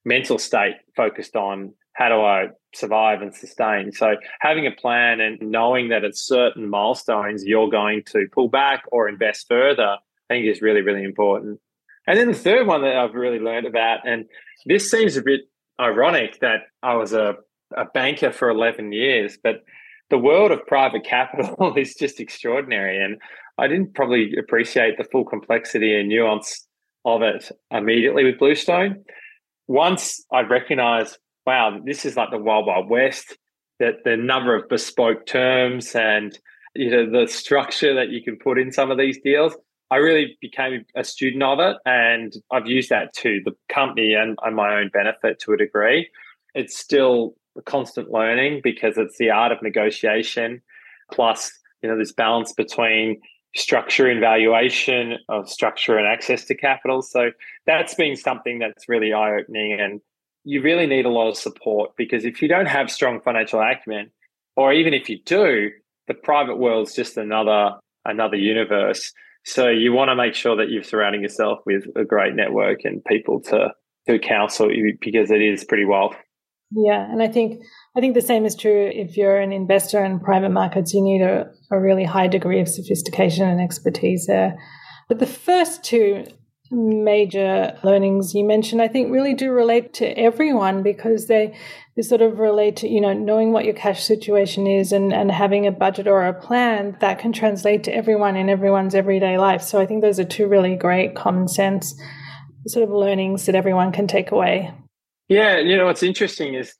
mental 0.04 0.38
state 0.38 0.76
focused 0.96 1.36
on 1.36 1.74
how 1.92 2.08
do 2.08 2.20
I 2.20 2.48
survive 2.74 3.22
and 3.22 3.34
sustain. 3.34 3.92
So 3.92 4.16
having 4.40 4.66
a 4.66 4.70
plan 4.70 5.20
and 5.20 5.40
knowing 5.40 5.88
that 5.88 6.04
at 6.04 6.16
certain 6.16 6.68
milestones 6.68 7.44
you're 7.44 7.70
going 7.70 8.02
to 8.12 8.26
pull 8.32 8.48
back 8.48 8.84
or 8.92 9.08
invest 9.08 9.46
further, 9.48 9.96
I 10.30 10.34
think 10.34 10.46
is 10.46 10.60
really, 10.60 10.82
really 10.82 11.02
important. 11.02 11.58
And 12.06 12.18
then 12.18 12.28
the 12.28 12.34
third 12.34 12.66
one 12.66 12.82
that 12.82 12.96
I've 12.96 13.14
really 13.14 13.40
learned 13.40 13.66
about, 13.66 14.06
and 14.06 14.26
this 14.64 14.90
seems 14.90 15.16
a 15.16 15.22
bit 15.22 15.42
ironic 15.80 16.40
that 16.40 16.60
I 16.82 16.94
was 16.94 17.12
a, 17.12 17.34
a 17.76 17.84
banker 17.86 18.32
for 18.32 18.48
11 18.48 18.92
years, 18.92 19.36
but 19.42 19.64
the 20.10 20.18
world 20.18 20.52
of 20.52 20.66
private 20.66 21.04
capital 21.04 21.74
is 21.76 21.94
just 21.94 22.20
extraordinary. 22.20 23.02
And 23.02 23.20
I 23.58 23.66
didn't 23.66 23.94
probably 23.94 24.34
appreciate 24.38 24.98
the 24.98 25.04
full 25.04 25.24
complexity 25.24 25.98
and 25.98 26.08
nuance 26.08 26.66
of 27.04 27.22
it 27.22 27.50
immediately 27.70 28.24
with 28.24 28.38
Bluestone. 28.38 29.04
Once 29.68 30.24
I 30.32 30.42
recognized, 30.42 31.18
wow, 31.44 31.80
this 31.84 32.04
is 32.04 32.16
like 32.16 32.30
the 32.30 32.38
wild, 32.38 32.66
wild 32.66 32.88
west, 32.88 33.36
that 33.78 34.04
the 34.04 34.16
number 34.16 34.54
of 34.54 34.68
bespoke 34.68 35.26
terms 35.26 35.94
and 35.94 36.38
you 36.74 36.90
know 36.90 37.10
the 37.10 37.26
structure 37.26 37.94
that 37.94 38.10
you 38.10 38.22
can 38.22 38.36
put 38.36 38.58
in 38.58 38.72
some 38.72 38.90
of 38.90 38.98
these 38.98 39.18
deals 39.22 39.54
I 39.90 39.96
really 39.96 40.36
became 40.40 40.84
a 40.96 41.04
student 41.04 41.42
of 41.42 41.60
it 41.60 41.76
and 41.86 42.32
I've 42.50 42.66
used 42.66 42.90
that 42.90 43.12
to 43.18 43.40
the 43.44 43.52
company 43.68 44.14
and, 44.14 44.36
and 44.42 44.56
my 44.56 44.74
own 44.78 44.90
benefit 44.92 45.38
to 45.40 45.52
a 45.52 45.56
degree. 45.56 46.08
It's 46.54 46.76
still 46.76 47.34
constant 47.64 48.10
learning 48.10 48.60
because 48.64 48.98
it's 48.98 49.16
the 49.18 49.30
art 49.30 49.52
of 49.52 49.62
negotiation 49.62 50.60
plus, 51.12 51.52
you 51.82 51.88
know, 51.88 51.96
this 51.96 52.12
balance 52.12 52.52
between 52.52 53.20
structure 53.54 54.08
and 54.08 54.20
valuation 54.20 55.18
of 55.28 55.48
structure 55.48 55.96
and 55.96 56.06
access 56.06 56.44
to 56.46 56.54
capital. 56.54 57.00
So 57.00 57.30
that's 57.66 57.94
been 57.94 58.16
something 58.16 58.58
that's 58.58 58.88
really 58.88 59.12
eye 59.12 59.38
opening 59.38 59.80
and 59.80 60.00
you 60.44 60.62
really 60.62 60.86
need 60.86 61.06
a 61.06 61.10
lot 61.10 61.28
of 61.28 61.36
support 61.36 61.90
because 61.96 62.24
if 62.24 62.40
you 62.40 62.48
don't 62.48 62.66
have 62.66 62.90
strong 62.90 63.20
financial 63.20 63.60
acumen, 63.60 64.10
or 64.56 64.72
even 64.72 64.94
if 64.94 65.08
you 65.08 65.18
do, 65.24 65.70
the 66.06 66.14
private 66.14 66.56
world's 66.56 66.94
just 66.94 67.16
another 67.16 67.72
another 68.04 68.36
universe. 68.36 69.12
So 69.46 69.68
you 69.68 69.92
want 69.92 70.08
to 70.08 70.16
make 70.16 70.34
sure 70.34 70.56
that 70.56 70.70
you're 70.70 70.82
surrounding 70.82 71.22
yourself 71.22 71.60
with 71.64 71.84
a 71.94 72.04
great 72.04 72.34
network 72.34 72.80
and 72.84 73.02
people 73.04 73.40
to 73.42 73.68
to 74.08 74.18
counsel 74.18 74.72
you 74.72 74.98
because 75.00 75.30
it 75.30 75.40
is 75.40 75.64
pretty 75.64 75.84
wild. 75.84 76.14
Yeah, 76.72 77.08
and 77.10 77.22
I 77.22 77.28
think 77.28 77.62
I 77.96 78.00
think 78.00 78.14
the 78.14 78.20
same 78.20 78.44
is 78.44 78.56
true 78.56 78.90
if 78.92 79.16
you're 79.16 79.38
an 79.38 79.52
investor 79.52 80.04
in 80.04 80.18
private 80.18 80.50
markets. 80.50 80.92
You 80.92 81.00
need 81.00 81.22
a, 81.22 81.46
a 81.70 81.80
really 81.80 82.02
high 82.02 82.26
degree 82.26 82.60
of 82.60 82.68
sophistication 82.68 83.48
and 83.48 83.60
expertise 83.60 84.26
there. 84.26 84.58
But 85.08 85.20
the 85.20 85.26
first 85.26 85.84
two 85.84 86.24
major 86.70 87.78
learnings 87.82 88.34
you 88.34 88.44
mentioned, 88.44 88.82
I 88.82 88.88
think 88.88 89.12
really 89.12 89.34
do 89.34 89.50
relate 89.50 89.94
to 89.94 90.06
everyone 90.18 90.82
because 90.82 91.26
they, 91.26 91.56
they 91.94 92.02
sort 92.02 92.22
of 92.22 92.38
relate 92.38 92.76
to, 92.76 92.88
you 92.88 93.00
know, 93.00 93.12
knowing 93.12 93.52
what 93.52 93.64
your 93.64 93.74
cash 93.74 94.04
situation 94.04 94.66
is 94.66 94.92
and, 94.92 95.12
and 95.12 95.30
having 95.30 95.66
a 95.66 95.72
budget 95.72 96.06
or 96.06 96.26
a 96.26 96.34
plan 96.34 96.96
that 97.00 97.18
can 97.18 97.32
translate 97.32 97.84
to 97.84 97.94
everyone 97.94 98.36
in 98.36 98.48
everyone's 98.48 98.94
everyday 98.94 99.38
life. 99.38 99.62
So 99.62 99.80
I 99.80 99.86
think 99.86 100.02
those 100.02 100.18
are 100.18 100.24
two 100.24 100.48
really 100.48 100.76
great 100.76 101.14
common 101.14 101.48
sense 101.48 101.94
sort 102.66 102.82
of 102.82 102.90
learnings 102.90 103.46
that 103.46 103.54
everyone 103.54 103.92
can 103.92 104.06
take 104.06 104.30
away. 104.30 104.72
Yeah, 105.28 105.58
you 105.58 105.76
know, 105.76 105.86
what's 105.86 106.02
interesting 106.02 106.54
is, 106.54 106.74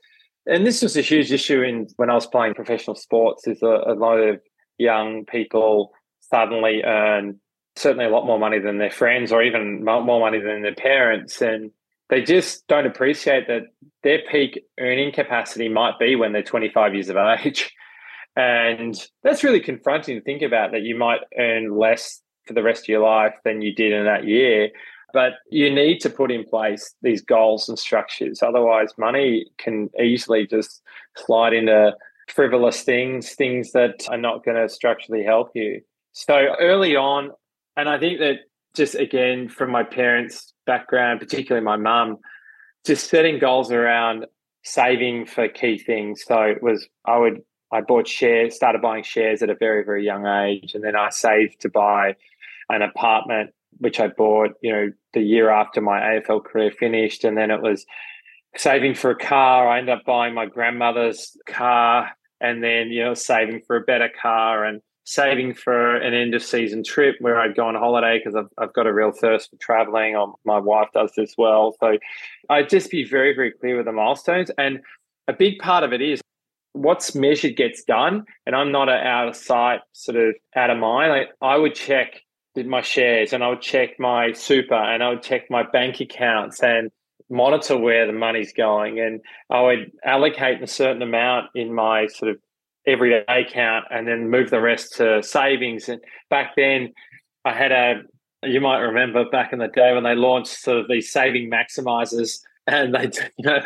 and 0.47 0.67
this 0.67 0.83
was 0.83 0.97
a 0.97 1.01
huge 1.01 1.33
issue 1.33 1.63
in 1.63 1.89
when 1.97 2.11
I 2.11 2.15
was 2.15 2.27
playing 2.27 2.55
professional 2.55 2.97
sports, 2.97 3.47
is 3.47 3.63
a, 3.63 3.83
a 3.87 3.95
lot 3.95 4.19
of 4.19 4.41
young 4.79 5.25
people 5.27 5.93
suddenly 6.21 6.83
earn 6.85 7.41
certainly 7.77 8.07
a 8.07 8.11
lot 8.11 8.27
more 8.27 8.39
money 8.39 8.59
than 8.59 8.79
their 8.79 8.91
friends 8.91 9.31
or 9.31 9.43
even 9.43 9.85
more 9.85 10.21
money 10.21 10.41
than 10.41 10.63
their 10.63 10.75
parents. 10.75 11.41
And 11.41 11.71
they 12.09 12.23
just 12.23 12.67
don't 12.67 12.87
appreciate 12.87 13.47
that 13.49 13.65
their 14.03 14.21
peak 14.31 14.65
earning 14.81 15.13
capacity 15.13 15.69
might 15.69 15.99
be 15.99 16.17
when 16.17 16.33
they're 16.33 16.43
25 16.43 16.95
years 16.95 17.09
of 17.09 17.17
age. 17.17 17.73
And 18.39 18.95
that's 19.23 19.43
really 19.43 19.61
confronting 19.61 20.15
to 20.15 20.21
think 20.21 20.43
about 20.43 20.73
that 20.73 20.83
you 20.83 20.95
might 20.95 21.21
earn 21.39 21.79
less 21.79 22.21
for 22.47 22.53
the 22.53 22.63
rest 22.63 22.83
of 22.83 22.89
your 22.89 23.01
life 23.01 23.33
than 23.47 23.63
you 23.63 23.75
did 23.75 23.95
in 23.95 24.05
that 24.05 24.27
year. 24.27 24.69
But 25.15 25.37
you 25.51 25.75
need 25.75 26.01
to 26.01 26.11
put 26.11 26.31
in 26.31 26.45
place 26.45 26.95
these 27.01 27.23
goals 27.23 27.67
and 27.67 27.79
structures. 27.79 28.43
Otherwise, 28.43 28.91
money 28.99 29.47
can 29.57 29.89
easily 29.99 30.47
just 30.47 30.83
slide 31.17 31.55
into 31.55 31.97
frivolous 32.29 32.83
things, 32.83 33.33
things 33.33 33.73
that 33.73 34.07
are 34.11 34.19
not 34.19 34.45
going 34.45 34.59
to 34.59 34.69
structurally 34.69 35.25
help 35.25 35.53
you. 35.55 35.81
So 36.13 36.55
early 36.61 36.95
on, 36.95 37.31
and 37.77 37.89
I 37.89 37.99
think 37.99 38.21
that 38.21 38.41
just 38.75 38.95
again, 38.95 39.49
from 39.49 39.71
my 39.71 39.83
parents' 39.83 40.53
background, 40.67 41.21
particularly 41.21 41.65
my 41.65 41.77
mum, 41.77 42.19
just 42.85 43.09
setting 43.09 43.39
goals 43.39 43.73
around 43.73 44.27
saving 44.63 45.27
for 45.27 45.49
key 45.49 45.79
things. 45.79 46.25
So 46.25 46.41
it 46.43 46.63
was, 46.63 46.87
I 47.05 47.19
would, 47.19 47.43
I 47.73 47.81
bought 47.81 48.07
shares, 48.07 48.55
started 48.55 48.83
buying 48.83 49.03
shares 49.03 49.43
at 49.43 49.51
a 49.51 49.55
very, 49.55 49.85
very 49.85 50.05
young 50.05 50.27
age. 50.27 50.75
And 50.75 50.85
then 50.85 50.97
I 50.97 51.11
saved 51.11 51.61
to 51.61 51.69
buy 51.69 52.17
an 52.69 52.83
apartment, 52.83 53.51
which 53.79 53.99
I 53.99 54.09
bought, 54.09 54.53
you 54.63 54.73
know, 54.73 54.93
the 55.15 55.21
year 55.21 55.51
after 55.51 55.81
my 55.81 56.01
AFL 56.01 56.45
career 56.45 56.71
finished. 56.71 57.25
And 57.25 57.37
then 57.37 57.51
it 57.51 57.63
was 57.63 57.87
saving 58.57 58.95
for 58.95 59.11
a 59.11 59.17
car. 59.17 59.69
I 59.69 59.79
ended 59.79 59.99
up 59.99 60.05
buying 60.05 60.35
my 60.35 60.47
grandmother's 60.47 61.37
car 61.47 62.11
and 62.41 62.63
then, 62.63 62.89
you 62.89 63.05
know, 63.05 63.15
saving 63.15 63.63
for 63.67 63.77
a 63.77 63.83
better 63.83 64.11
car. 64.21 64.65
And 64.65 64.81
saving 65.07 65.55
for 65.55 65.97
an 65.97 66.13
end 66.15 66.35
of 66.35 66.43
season 66.43 66.83
trip 66.83 67.15
where 67.21 67.39
I'd 67.39 67.55
go 67.55 67.69
on 67.69 67.77
holiday 67.77 68.19
because 68.19 68.35
I've, 68.35 68.51
I've 68.59 68.75
got 68.75 68.89
a 68.89 68.93
real 68.93 69.13
thirst 69.13 69.51
for 69.51 69.57
traveling. 69.57 70.17
Or 70.17 70.35
my 70.45 70.59
wife 70.59 70.89
does 70.93 71.13
this 71.17 71.35
well. 71.39 71.77
So 71.81 71.97
I'd 72.51 72.69
just 72.69 72.91
be 72.91 73.09
very, 73.09 73.35
very 73.35 73.53
clear 73.53 73.77
with 73.77 73.87
the 73.87 73.93
milestones. 73.93 74.51
And 74.59 74.81
a 75.29 75.33
big 75.33 75.61
part 75.61 75.85
of 75.85 75.93
it 75.93 76.03
is 76.03 76.21
what's 76.73 77.15
measured 77.15 77.57
gets 77.57 77.85
done. 77.85 78.25
And 78.47 78.57
I'm 78.57 78.73
not 78.73 78.89
out 78.89 79.29
of 79.29 79.37
sight, 79.37 79.81
sort 79.93 80.17
of 80.17 80.35
out 80.57 80.71
of 80.71 80.79
mind. 80.79 81.29
I 81.41 81.57
would 81.57 81.77
check 81.77 82.23
my 82.57 82.83
shares 82.83 83.33
and 83.33 83.45
I 83.45 83.49
would 83.49 83.61
check 83.61 84.01
my 84.01 84.33
super 84.33 84.75
and 84.75 85.03
I 85.03 85.11
would 85.11 85.23
check 85.23 85.51
my 85.51 85.63
bank 85.63 86.01
accounts 86.01 86.63
and 86.63 86.91
monitor 87.29 87.77
where 87.77 88.07
the 88.07 88.13
money's 88.13 88.53
going. 88.53 88.99
And 88.99 89.21
I 89.51 89.61
would 89.61 89.93
allocate 90.05 90.63
a 90.63 90.67
certain 90.67 91.03
amount 91.03 91.51
in 91.55 91.73
my 91.73 92.07
sort 92.07 92.33
of 92.33 92.39
everyday 92.87 93.25
account 93.29 93.87
and 93.91 94.07
then 94.07 94.31
move 94.31 94.51
the 94.51 94.61
rest 94.61 94.95
to 94.95 95.23
savings. 95.23 95.89
And 95.89 96.01
back 96.31 96.55
then, 96.57 96.93
I 97.45 97.53
had 97.53 97.73
a, 97.73 98.03
you 98.43 98.61
might 98.61 98.79
remember 98.79 99.25
back 99.29 99.53
in 99.53 99.59
the 99.59 99.69
day 99.69 99.93
when 99.93 100.05
they 100.05 100.15
launched 100.15 100.61
sort 100.61 100.79
of 100.79 100.89
these 100.89 101.11
saving 101.11 101.51
maximizers. 101.51 102.39
And 102.69 102.97
they, 102.97 103.03
you 103.39 103.45
know, 103.45 103.61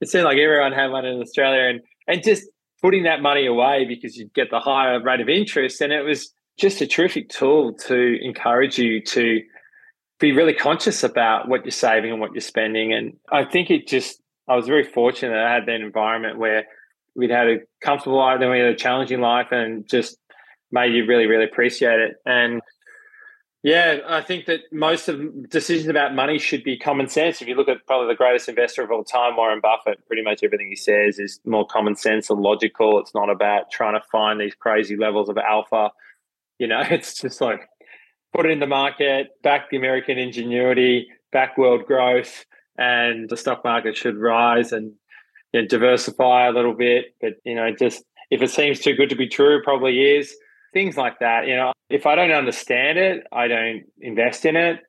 it 0.00 0.08
seemed 0.08 0.22
like 0.22 0.38
everyone 0.38 0.70
had 0.70 0.92
one 0.92 1.04
in 1.04 1.20
Australia, 1.20 1.68
and 1.68 1.80
and 2.06 2.22
just 2.22 2.44
putting 2.80 3.02
that 3.02 3.20
money 3.20 3.44
away 3.44 3.84
because 3.84 4.16
you'd 4.16 4.32
get 4.34 4.52
the 4.52 4.60
higher 4.60 5.02
rate 5.02 5.20
of 5.20 5.28
interest, 5.28 5.80
and 5.80 5.92
it 5.92 6.02
was 6.02 6.32
just 6.56 6.80
a 6.80 6.86
terrific 6.86 7.28
tool 7.28 7.72
to 7.72 8.18
encourage 8.22 8.78
you 8.78 9.02
to 9.02 9.42
be 10.18 10.32
really 10.32 10.54
conscious 10.54 11.02
about 11.04 11.48
what 11.48 11.64
you're 11.64 11.72
saving 11.72 12.12
and 12.12 12.20
what 12.20 12.32
you're 12.32 12.40
spending. 12.40 12.92
And 12.92 13.16
I 13.30 13.44
think 13.44 13.70
it 13.70 13.86
just, 13.86 14.22
I 14.48 14.56
was 14.56 14.66
very 14.66 14.84
fortunate 14.84 15.36
I 15.36 15.52
had 15.52 15.66
that 15.66 15.80
environment 15.80 16.38
where 16.38 16.66
we'd 17.16 17.30
had 17.30 17.48
a 17.48 17.56
comfortable 17.80 18.18
life, 18.18 18.40
then 18.40 18.50
we 18.50 18.58
had 18.58 18.68
a 18.68 18.76
challenging 18.76 19.20
life, 19.20 19.48
and 19.50 19.88
just 19.88 20.18
made 20.70 20.92
you 20.92 21.06
really, 21.06 21.26
really 21.26 21.44
appreciate 21.44 22.00
it. 22.00 22.16
And 22.26 22.60
yeah, 23.62 23.98
I 24.06 24.20
think 24.20 24.46
that 24.46 24.60
most 24.70 25.08
of 25.08 25.48
decisions 25.48 25.88
about 25.88 26.14
money 26.14 26.38
should 26.38 26.62
be 26.62 26.78
common 26.78 27.08
sense. 27.08 27.42
If 27.42 27.48
you 27.48 27.56
look 27.56 27.68
at 27.68 27.86
probably 27.86 28.08
the 28.08 28.16
greatest 28.16 28.48
investor 28.48 28.82
of 28.82 28.90
all 28.92 29.02
time, 29.02 29.36
Warren 29.36 29.60
Buffett, 29.60 30.06
pretty 30.06 30.22
much 30.22 30.44
everything 30.44 30.68
he 30.68 30.76
says 30.76 31.18
is 31.18 31.40
more 31.44 31.66
common 31.66 31.96
sense 31.96 32.30
and 32.30 32.40
logical. 32.40 33.00
It's 33.00 33.14
not 33.14 33.30
about 33.30 33.70
trying 33.70 33.94
to 33.94 34.06
find 34.12 34.40
these 34.40 34.54
crazy 34.54 34.96
levels 34.96 35.28
of 35.28 35.38
alpha 35.38 35.90
you 36.58 36.66
know, 36.66 36.82
it's 36.90 37.20
just 37.20 37.40
like 37.40 37.68
put 38.34 38.46
it 38.46 38.52
in 38.52 38.60
the 38.60 38.66
market, 38.66 39.30
back 39.42 39.70
the 39.70 39.76
American 39.76 40.18
ingenuity, 40.18 41.08
back 41.32 41.56
world 41.56 41.86
growth, 41.86 42.44
and 42.78 43.28
the 43.28 43.36
stock 43.36 43.64
market 43.64 43.96
should 43.96 44.16
rise 44.16 44.72
and 44.72 44.92
you 45.56 45.62
know, 45.62 45.68
diversify 45.68 46.48
a 46.48 46.52
little 46.52 46.74
bit. 46.74 47.14
But 47.20 47.34
you 47.44 47.54
know, 47.54 47.70
just 47.74 48.04
if 48.30 48.42
it 48.42 48.50
seems 48.50 48.80
too 48.80 48.94
good 48.94 49.10
to 49.10 49.16
be 49.16 49.28
true, 49.28 49.62
probably 49.62 50.00
is. 50.02 50.34
Things 50.72 50.96
like 50.96 51.20
that. 51.20 51.46
You 51.46 51.56
know, 51.56 51.72
if 51.88 52.06
I 52.06 52.14
don't 52.14 52.32
understand 52.32 52.98
it, 52.98 53.24
I 53.32 53.48
don't 53.48 53.84
invest 54.00 54.44
in 54.44 54.56
it. 54.56 54.80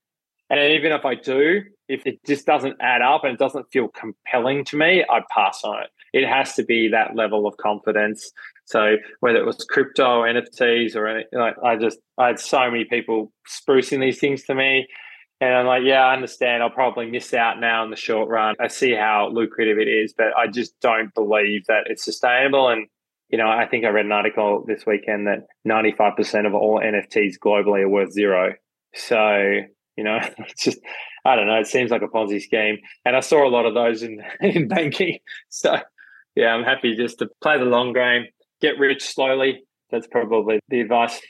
And 0.50 0.60
even 0.60 0.92
if 0.92 1.06
I 1.06 1.16
do, 1.16 1.62
if 1.88 2.06
it 2.06 2.20
just 2.26 2.46
doesn't 2.46 2.78
add 2.82 3.02
up 3.02 3.24
and 3.24 3.34
it 3.34 3.40
doesn't 3.40 3.72
feel 3.72 3.88
compelling 3.90 4.66
to 4.66 4.78
me, 4.78 5.06
I 5.10 5.22
pass 5.30 5.62
on 5.64 5.84
it. 5.84 5.90
It 6.14 6.28
has 6.28 6.56
to 6.56 6.64
be 6.64 6.90
that 6.90 7.16
level 7.16 7.46
of 7.46 7.56
confidence 7.58 8.32
so 8.68 8.98
whether 9.22 9.40
it 9.40 9.46
was 9.46 9.66
crypto, 9.70 10.24
NFTs, 10.24 10.96
or 10.96 11.08
anything, 11.08 11.40
like 11.40 11.56
I 11.64 11.78
just 11.78 12.00
I 12.18 12.28
had 12.28 12.40
so 12.40 12.70
many 12.70 12.84
people 12.84 13.32
sprucing 13.50 14.02
these 14.02 14.20
things 14.20 14.44
to 14.44 14.56
me, 14.56 14.88
and 15.40 15.54
I'm 15.54 15.66
like, 15.66 15.84
yeah, 15.84 16.04
I 16.04 16.14
understand. 16.14 16.64
I'll 16.64 16.70
probably 16.70 17.10
miss 17.10 17.34
out 17.34 17.60
now 17.60 17.84
in 17.84 17.90
the 17.90 17.96
short 17.96 18.30
run. 18.30 18.56
I 18.60 18.68
see 18.68 18.94
how 18.94 19.30
lucrative 19.32 19.78
it 19.78 19.88
is, 19.88 20.14
but 20.18 20.36
I 20.38 20.48
just 20.48 20.80
don't 20.80 21.14
believe 21.14 21.66
that 21.68 21.84
it's 21.88 22.04
sustainable. 22.04 22.70
And 22.70 22.88
you 23.30 23.38
know, 23.38 23.48
I 23.48 23.68
think 23.68 23.86
I 23.86 23.90
read 23.90 24.06
an 24.06 24.12
article 24.12 24.64
this 24.66 24.86
weekend 24.86 25.28
that 25.28 25.48
95% 25.68 26.48
of 26.48 26.54
all 26.54 26.80
NFTs 26.80 27.36
globally 27.44 27.82
are 27.82 27.90
worth 27.90 28.12
zero. 28.12 28.54
So 28.94 29.62
you 29.96 30.04
know, 30.04 30.20
it's 30.40 30.64
just 30.64 30.80
I 31.26 31.36
don't 31.36 31.48
know. 31.48 31.60
It 31.60 31.68
seems 31.68 31.92
like 31.92 32.02
a 32.02 32.08
Ponzi 32.08 32.42
scheme, 32.42 32.78
and 33.06 33.16
I 33.16 33.20
saw 33.20 33.48
a 33.48 33.50
lot 33.50 33.66
of 33.66 33.74
those 33.74 34.04
in 34.04 34.22
in 34.42 34.68
banking. 34.68 35.20
So 35.50 35.78
yeah, 36.36 36.54
I'm 36.54 36.64
happy 36.64 36.96
just 36.96 37.20
to 37.20 37.30
play 37.42 37.58
the 37.58 37.66
long 37.66 37.94
game 37.94 38.26
get 38.62 38.80
rich 38.80 39.04
slowly. 39.04 39.64
That's 39.92 40.08
probably 40.08 40.60
the 40.70 40.82
advice. 40.82 41.22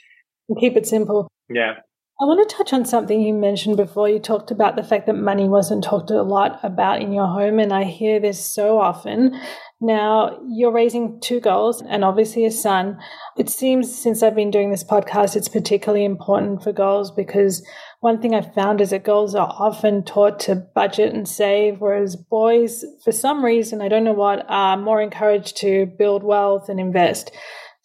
Keep 0.58 0.76
it 0.76 0.86
simple. 0.86 1.28
Yeah. 1.48 1.74
I 2.20 2.24
want 2.24 2.48
to 2.48 2.56
touch 2.56 2.72
on 2.72 2.84
something 2.84 3.20
you 3.20 3.32
mentioned 3.32 3.76
before. 3.76 4.08
You 4.08 4.18
talked 4.18 4.50
about 4.50 4.74
the 4.74 4.82
fact 4.82 5.06
that 5.06 5.14
money 5.14 5.48
wasn't 5.48 5.84
talked 5.84 6.10
a 6.10 6.20
lot 6.24 6.58
about 6.64 7.00
in 7.00 7.12
your 7.12 7.28
home, 7.28 7.60
and 7.60 7.72
I 7.72 7.84
hear 7.84 8.18
this 8.18 8.44
so 8.44 8.80
often. 8.80 9.40
Now, 9.80 10.36
you're 10.48 10.72
raising 10.72 11.20
two 11.20 11.38
girls 11.38 11.80
and 11.80 12.04
obviously 12.04 12.44
a 12.44 12.50
son. 12.50 12.98
It 13.36 13.48
seems 13.48 13.96
since 13.96 14.24
I've 14.24 14.34
been 14.34 14.50
doing 14.50 14.72
this 14.72 14.82
podcast, 14.82 15.36
it's 15.36 15.48
particularly 15.48 16.04
important 16.04 16.64
for 16.64 16.72
girls 16.72 17.12
because 17.12 17.64
one 18.00 18.20
thing 18.20 18.34
I've 18.34 18.52
found 18.52 18.80
is 18.80 18.90
that 18.90 19.04
girls 19.04 19.36
are 19.36 19.54
often 19.56 20.02
taught 20.02 20.40
to 20.40 20.56
budget 20.56 21.14
and 21.14 21.28
save, 21.28 21.80
whereas 21.80 22.16
boys, 22.16 22.84
for 23.04 23.12
some 23.12 23.44
reason, 23.44 23.80
I 23.80 23.86
don't 23.86 24.02
know 24.02 24.12
what, 24.12 24.44
are 24.48 24.76
more 24.76 25.00
encouraged 25.00 25.56
to 25.58 25.86
build 25.86 26.24
wealth 26.24 26.68
and 26.68 26.80
invest. 26.80 27.30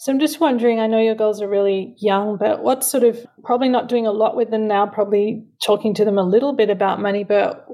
So 0.04 0.12
I'm 0.12 0.20
just 0.20 0.42
wondering, 0.42 0.82
I 0.82 0.88
know 0.88 1.00
your 1.00 1.16
girls 1.16 1.42
are 1.42 1.48
really 1.48 1.96
young, 1.98 2.36
but 2.36 2.62
what 2.62 2.84
sort 2.84 3.06
of 3.06 3.26
probably 3.46 3.70
not 3.70 3.88
doing 3.88 4.06
a 4.06 4.12
lot 4.12 4.36
with 4.36 4.52
them 4.52 4.68
now, 4.68 4.86
probably 4.86 5.46
talking 5.64 5.94
to 5.94 6.04
them 6.04 6.18
a 6.18 6.24
little 6.24 6.52
bit 6.52 6.70
about 6.70 7.00
money, 7.00 7.24
but 7.24 7.66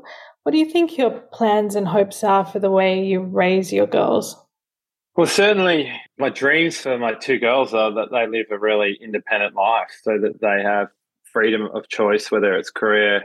what 0.44 0.52
do 0.52 0.60
you 0.60 0.70
think 0.70 0.96
your 0.96 1.10
plans 1.10 1.74
and 1.74 1.88
hopes 1.88 2.24
are 2.24 2.46
for 2.46 2.60
the 2.60 2.70
way 2.70 3.04
you 3.04 3.20
raise 3.20 3.74
your 3.74 3.88
girls? 3.88 4.36
Well, 5.16 5.26
certainly 5.26 5.92
my 6.20 6.30
dreams 6.30 6.78
for 6.78 7.00
my 7.00 7.16
two 7.16 7.40
girls 7.40 7.74
are 7.74 7.92
that 7.96 8.12
they 8.12 8.28
live 8.28 8.46
a 8.52 8.60
really 8.60 8.96
independent 9.02 9.56
life 9.56 9.90
so 10.04 10.20
that 10.20 10.40
they 10.40 10.62
have 10.64 10.90
freedom 11.34 11.68
of 11.74 11.90
choice, 11.90 12.30
whether 12.30 12.54
it's 12.54 12.70
career, 12.70 13.24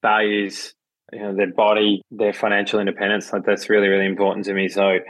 values, 0.00 0.72
you 1.12 1.20
know, 1.20 1.36
their 1.36 1.52
body, 1.52 2.00
their 2.10 2.32
financial 2.32 2.80
independence. 2.80 3.34
Like 3.34 3.44
that's 3.44 3.68
really, 3.68 3.88
really 3.88 4.06
important 4.06 4.46
to 4.46 4.54
me. 4.54 4.68
So 4.68 5.00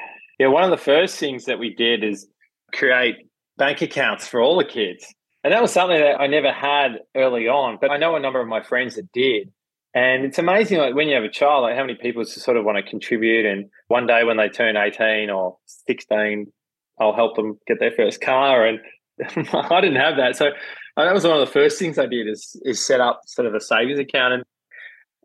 yeah, 0.41 0.49
one 0.49 0.65
of 0.65 0.71
the 0.71 0.85
first 0.85 1.17
things 1.21 1.45
that 1.45 1.61
we 1.61 1.73
did 1.73 2.03
is 2.03 2.27
create 2.73 3.19
bank 3.57 3.83
accounts 3.83 4.27
for 4.27 4.41
all 4.41 4.57
the 4.57 4.65
kids. 4.65 5.07
And 5.45 5.53
that 5.53 5.63
was 5.63 5.73
something 5.73 5.99
that 5.99 6.21
I 6.21 6.27
never 6.27 6.53
had 6.53 6.99
early 7.15 7.47
on, 7.47 7.79
but 7.81 7.91
I 7.91 7.99
know 7.99 8.17
a 8.17 8.21
number 8.21 8.41
of 8.41 8.49
my 8.49 8.63
friends 8.63 8.97
that 8.97 9.11
did. 9.13 9.53
And 9.95 10.25
it's 10.25 10.39
amazing, 10.39 10.79
like 10.79 10.95
when 10.95 11.09
you 11.09 11.15
have 11.15 11.25
a 11.25 11.31
child, 11.31 11.63
like 11.63 11.77
how 11.77 11.83
many 11.83 11.95
people 11.95 12.25
sort 12.25 12.57
of 12.57 12.65
want 12.65 12.77
to 12.77 12.83
contribute. 12.83 13.47
And 13.47 13.71
one 13.89 14.07
day 14.07 14.25
when 14.25 14.37
they 14.37 14.49
turn 14.49 14.77
18 14.77 15.31
or 15.31 15.57
16, 15.87 16.53
I'll 17.01 17.15
help 17.15 17.37
them 17.37 17.59
get 17.67 17.79
their 17.81 17.93
first 17.93 18.21
car. 18.21 18.67
And 18.67 18.81
I 19.53 19.81
didn't 19.81 20.01
have 20.01 20.17
that. 20.17 20.37
So 20.37 20.49
uh, 20.49 21.05
that 21.05 21.15
was 21.15 21.25
one 21.25 21.41
of 21.41 21.47
the 21.47 21.53
first 21.53 21.79
things 21.79 21.99
I 21.99 22.07
did 22.07 22.29
is, 22.29 22.61
is 22.65 22.85
set 22.85 23.01
up 23.01 23.21
sort 23.27 23.47
of 23.47 23.55
a 23.55 23.61
savings 23.61 23.99
account. 23.99 24.35
And 24.35 24.43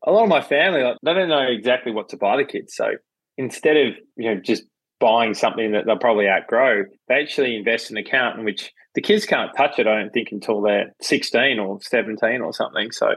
a 0.06 0.12
lot 0.12 0.24
of 0.24 0.30
my 0.30 0.42
family, 0.42 0.84
like, 0.84 0.98
they 1.04 1.14
don't 1.14 1.30
know 1.30 1.48
exactly 1.48 1.92
what 1.92 2.10
to 2.10 2.18
buy 2.18 2.38
the 2.38 2.46
kids. 2.46 2.76
So 2.76 2.92
instead 3.38 3.76
of, 3.76 3.94
you 4.16 4.34
know, 4.34 4.40
just 4.40 4.64
buying 5.02 5.34
something 5.34 5.74
that 5.74 5.86
they'll 5.86 5.98
probably 5.98 6.30
outgrow, 6.30 6.86
they 7.10 7.16
actually 7.16 7.58
invest 7.58 7.92
in 7.92 7.98
an 7.98 8.06
account 8.06 8.40
in 8.40 8.46
which 8.46 8.72
the 8.96 9.02
kids 9.02 9.26
can't 9.26 9.52
touch 9.58 9.80
it, 9.80 9.88
I 9.88 10.00
don't 10.00 10.14
think, 10.14 10.30
until 10.32 10.62
they're 10.62 10.94
16 11.02 11.60
or 11.60 11.82
17 11.82 12.42
or 12.42 12.54
something. 12.54 12.92
So 12.92 13.16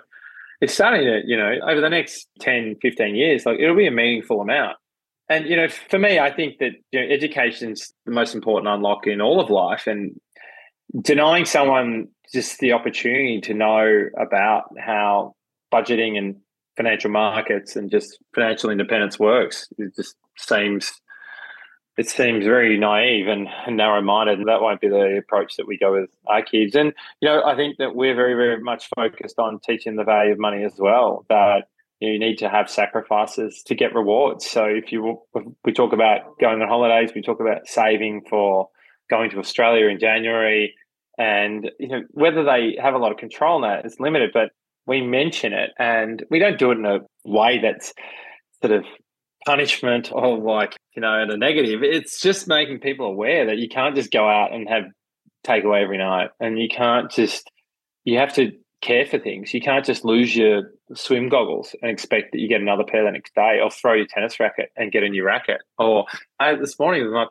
it's 0.61 0.75
starting 0.75 1.03
to, 1.03 1.21
you 1.25 1.37
know, 1.37 1.53
over 1.69 1.81
the 1.81 1.91
next 1.91 2.27
10, 2.41 2.77
15 2.83 3.15
years, 3.15 3.47
like 3.47 3.61
it'll 3.61 3.77
be 3.77 3.87
a 3.87 3.93
meaningful 3.93 4.41
amount. 4.41 4.77
And, 5.29 5.47
you 5.47 5.57
know, 5.57 5.69
for 5.69 5.99
me, 5.99 6.19
I 6.19 6.35
think 6.35 6.59
that 6.59 6.73
you 6.91 7.01
know, 7.01 7.07
education's 7.07 7.93
the 8.05 8.13
most 8.13 8.35
important 8.35 8.73
unlock 8.73 9.07
in 9.07 9.21
all 9.21 9.41
of 9.41 9.51
life. 9.51 9.87
And 9.87 10.21
denying 11.01 11.45
someone 11.45 12.09
just 12.33 12.59
the 12.59 12.73
opportunity 12.73 13.41
to 13.43 13.55
know 13.55 14.07
about 14.19 14.65
how 14.79 15.35
budgeting 15.73 16.19
and 16.19 16.37
financial 16.77 17.11
markets 17.11 17.77
and 17.77 17.91
just 17.91 18.19
financial 18.35 18.71
independence 18.71 19.19
works, 19.19 19.69
it 19.79 19.95
just 19.97 20.15
seems 20.39 20.93
it 21.97 22.09
seems 22.09 22.45
very 22.45 22.77
naive 22.77 23.29
and, 23.29 23.49
narrow 23.77 24.03
minded, 24.03 24.39
and 24.39 24.49
that 24.49 24.61
won't 24.61 24.81
be 24.81 24.89
the 24.89 25.17
approach 25.19 25.57
that 25.57 25.67
we 25.67 25.79
go 25.79 25.93
with 25.93 26.11
our 26.27 26.43
kids. 26.43 26.75
And 26.75 26.93
you 27.21 27.29
know, 27.29 27.45
I 27.45 27.55
think 27.55 27.77
that 27.79 27.95
we're 27.95 28.17
very, 28.17 28.35
very 28.35 28.61
much 28.61 28.89
focused 28.97 29.39
on 29.39 29.61
teaching 29.61 29.97
the 29.97 30.05
value 30.05 30.33
of 30.33 30.39
money 30.39 30.65
as 30.65 30.75
well. 30.79 31.25
That 31.29 31.69
you, 32.01 32.09
know, 32.09 32.13
you 32.15 32.19
need 32.19 32.39
to 32.39 32.49
have 32.49 32.69
sacrifices 32.69 33.63
to 33.67 33.75
get 33.75 33.95
rewards. 33.95 34.49
So 34.49 34.65
if 34.65 34.93
you 34.93 35.21
we 35.65 35.73
talk 35.73 35.93
about 35.93 36.39
going 36.41 36.61
on 36.61 36.69
holidays, 36.69 37.13
we 37.15 37.23
talk 37.23 37.41
about 37.41 37.67
saving 37.67 38.23
for 38.29 38.69
going 39.09 39.31
to 39.31 39.39
Australia 39.39 39.87
in 39.87 40.01
January, 40.01 40.75
and 41.17 41.71
you 41.79 41.89
know 41.89 42.03
whether 42.11 42.45
they 42.45 42.77
have 42.83 42.95
a 42.95 42.99
lot 42.99 43.13
of 43.13 43.19
control 43.19 43.57
on 43.57 43.63
that 43.63 43.87
is 43.87 44.01
limited, 44.01 44.31
but 44.35 44.51
we 44.87 45.01
mention 45.01 45.53
it, 45.53 45.71
and 45.79 46.25
we 46.29 46.41
don't 46.41 46.59
do 46.59 46.73
it 46.73 46.79
in 46.79 46.87
a 46.87 46.99
way 47.25 47.61
that's 47.63 47.95
sort 48.61 48.73
of 48.73 48.85
punishment 49.47 50.11
or 50.13 50.39
like 50.39 50.77
you 50.95 51.03
know 51.03 51.27
the 51.29 51.37
negative 51.37 51.83
it's 51.83 52.21
just 52.21 52.49
making 52.49 52.79
people 52.79 53.07
aware 53.07 53.47
that 53.47 53.59
you 53.59 53.69
can't 53.69 53.95
just 53.95 54.11
go 54.11 54.29
out 54.29 54.53
and 54.53 54.69
have 54.69 54.85
takeaway 55.47 55.83
every 55.83 55.99
night 55.99 56.31
and 56.41 56.59
you 56.59 56.69
can't 56.69 57.11
just 57.11 57.51
you 58.05 58.19
have 58.19 58.33
to 58.33 58.53
care 58.81 59.07
for 59.07 59.19
things 59.19 59.53
you 59.55 59.61
can't 59.61 59.85
just 59.85 60.05
lose 60.05 60.37
your 60.37 60.71
swim 60.95 61.29
goggles 61.29 61.75
and 61.81 61.91
expect 61.91 62.33
that 62.33 62.39
you 62.39 62.49
get 62.49 62.61
another 62.61 62.85
pair 62.85 63.05
the 63.05 63.11
next 63.11 63.35
day 63.35 63.59
or 63.63 63.71
throw 63.71 63.95
your 63.95 64.07
tennis 64.07 64.39
racket 64.39 64.71
and 64.77 64.93
get 64.93 65.03
a 65.03 65.09
new 65.09 65.25
racket 65.25 65.61
or 65.79 66.07
I, 66.39 66.55
this 66.55 66.79
morning 66.79 67.05
with 67.05 67.13
my 67.13 67.27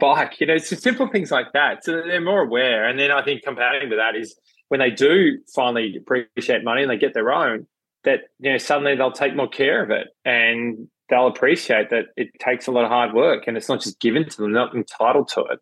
bike. 0.00 0.40
You 0.40 0.46
know, 0.46 0.54
it's 0.54 0.70
just 0.70 0.82
simple 0.82 1.08
things 1.08 1.30
like 1.30 1.52
that. 1.52 1.84
So 1.84 1.92
they're 1.92 2.20
more 2.20 2.42
aware. 2.42 2.88
And 2.88 2.98
then 2.98 3.10
I 3.10 3.22
think 3.22 3.42
compounding 3.42 3.90
to 3.90 3.96
that 3.96 4.16
is 4.16 4.34
when 4.68 4.80
they 4.80 4.90
do 4.90 5.38
finally 5.54 5.96
appreciate 5.96 6.64
money 6.64 6.82
and 6.82 6.90
they 6.90 6.96
get 6.96 7.14
their 7.14 7.32
own, 7.32 7.66
that 8.04 8.20
you 8.38 8.50
know 8.50 8.58
suddenly 8.58 8.96
they'll 8.96 9.12
take 9.12 9.36
more 9.36 9.48
care 9.48 9.82
of 9.82 9.90
it 9.90 10.08
and 10.24 10.88
they'll 11.10 11.26
appreciate 11.26 11.90
that 11.90 12.06
it 12.16 12.28
takes 12.38 12.66
a 12.66 12.70
lot 12.70 12.84
of 12.84 12.90
hard 12.90 13.12
work 13.12 13.44
and 13.46 13.56
it's 13.56 13.68
not 13.68 13.80
just 13.80 14.00
given 14.00 14.28
to 14.28 14.36
them, 14.36 14.52
they're 14.52 14.62
not 14.62 14.74
entitled 14.74 15.28
to 15.28 15.42
it. 15.42 15.60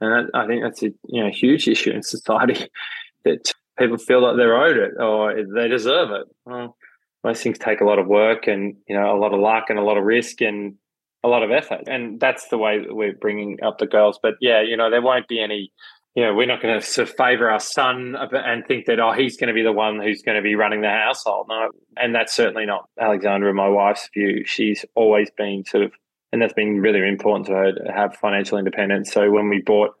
And 0.00 0.30
I 0.34 0.46
think 0.46 0.62
that's 0.62 0.82
a 0.82 0.90
you 1.06 1.24
know 1.24 1.30
huge 1.30 1.68
issue 1.68 1.90
in 1.90 2.02
society 2.02 2.68
that 3.24 3.52
people 3.78 3.98
feel 3.98 4.26
that 4.26 4.36
they're 4.36 4.56
owed 4.56 4.76
it 4.76 4.92
or 5.00 5.34
they 5.34 5.68
deserve 5.68 6.10
it. 6.10 6.26
Well, 6.44 6.76
most 7.24 7.42
things 7.42 7.58
take 7.58 7.80
a 7.80 7.84
lot 7.84 7.98
of 7.98 8.06
work 8.06 8.46
and 8.46 8.76
you 8.88 8.94
know 8.94 9.14
a 9.14 9.18
lot 9.18 9.34
of 9.34 9.40
luck 9.40 9.64
and 9.68 9.78
a 9.78 9.82
lot 9.82 9.96
of 9.96 10.04
risk 10.04 10.40
and 10.40 10.74
a 11.24 11.28
lot 11.28 11.42
of 11.42 11.50
effort, 11.50 11.82
and 11.88 12.20
that's 12.20 12.48
the 12.48 12.58
way 12.58 12.84
we're 12.88 13.12
bringing 13.12 13.58
up 13.62 13.78
the 13.78 13.86
girls. 13.86 14.20
But 14.22 14.34
yeah, 14.40 14.62
you 14.62 14.76
know 14.76 14.90
there 14.90 15.02
won't 15.02 15.28
be 15.28 15.40
any. 15.40 15.72
Know, 16.16 16.34
we're 16.34 16.46
not 16.46 16.60
going 16.60 16.80
to 16.80 17.06
favour 17.06 17.48
our 17.48 17.60
son 17.60 18.16
and 18.18 18.66
think 18.66 18.86
that 18.86 18.98
oh 18.98 19.12
he's 19.12 19.36
going 19.36 19.48
to 19.48 19.54
be 19.54 19.62
the 19.62 19.70
one 19.70 20.00
who's 20.00 20.20
going 20.20 20.34
to 20.34 20.42
be 20.42 20.56
running 20.56 20.80
the 20.80 20.88
household. 20.88 21.46
No, 21.48 21.70
and 21.96 22.12
that's 22.12 22.34
certainly 22.34 22.66
not 22.66 22.88
Alexandra, 23.00 23.54
my 23.54 23.68
wife's 23.68 24.08
view. 24.12 24.44
She's 24.44 24.84
always 24.96 25.30
been 25.30 25.64
sort 25.64 25.84
of, 25.84 25.92
and 26.32 26.42
that's 26.42 26.54
been 26.54 26.80
really 26.80 27.06
important 27.06 27.46
to 27.46 27.52
her 27.52 27.72
to 27.72 27.92
have 27.92 28.16
financial 28.16 28.58
independence. 28.58 29.12
So 29.12 29.30
when 29.30 29.48
we 29.48 29.60
bought 29.60 29.94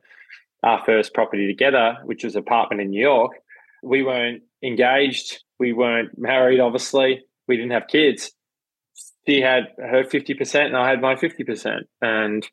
our 0.64 0.82
first 0.84 1.14
property 1.14 1.46
together, 1.46 1.98
which 2.04 2.24
was 2.24 2.34
apartment 2.34 2.80
in 2.80 2.90
New 2.90 3.00
York, 3.00 3.32
we 3.82 4.02
weren't 4.02 4.42
engaged. 4.62 5.42
We 5.58 5.72
weren't 5.72 6.18
married, 6.18 6.60
obviously. 6.60 7.24
We 7.46 7.56
didn't 7.56 7.72
have 7.72 7.88
kids. 7.88 8.32
She 9.26 9.40
had 9.40 9.68
her 9.78 10.04
50% 10.04 10.66
and 10.66 10.76
I 10.76 10.88
had 10.88 11.00
my 11.00 11.14
50%. 11.14 11.82
And 12.00 12.48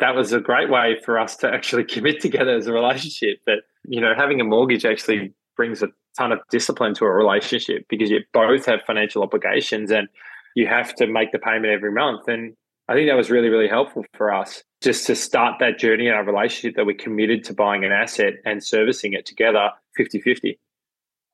that 0.00 0.14
was 0.14 0.32
a 0.32 0.40
great 0.40 0.70
way 0.70 0.96
for 1.04 1.18
us 1.18 1.36
to 1.36 1.48
actually 1.48 1.84
commit 1.94 2.20
together 2.20 2.56
as 2.56 2.66
a 2.66 2.72
relationship. 2.72 3.38
But, 3.46 3.60
you 3.84 4.00
know, 4.00 4.12
having 4.16 4.40
a 4.40 4.44
mortgage 4.44 4.84
actually 4.84 5.32
brings 5.56 5.82
a 5.82 5.88
ton 6.18 6.32
of 6.32 6.40
discipline 6.50 6.94
to 6.94 7.04
a 7.04 7.10
relationship 7.10 7.86
because 7.88 8.10
you 8.10 8.20
both 8.32 8.66
have 8.66 8.80
financial 8.86 9.22
obligations 9.22 9.90
and 9.90 10.08
you 10.54 10.66
have 10.66 10.94
to 10.96 11.06
make 11.06 11.32
the 11.32 11.38
payment 11.38 11.72
every 11.72 11.92
month. 11.92 12.28
And 12.28 12.54
I 12.88 12.94
think 12.94 13.08
that 13.08 13.16
was 13.16 13.30
really, 13.30 13.48
really 13.48 13.68
helpful 13.68 14.04
for 14.16 14.32
us 14.32 14.62
just 14.82 15.06
to 15.06 15.14
start 15.14 15.56
that 15.60 15.78
journey 15.78 16.06
in 16.06 16.14
our 16.14 16.24
relationship 16.24 16.76
that 16.76 16.86
we're 16.86 16.96
committed 16.96 17.44
to 17.44 17.54
buying 17.54 17.84
an 17.84 17.92
asset 17.92 18.34
and 18.44 18.62
servicing 18.62 19.12
it 19.12 19.26
together 19.26 19.70
50 19.96 20.20
50. 20.20 20.58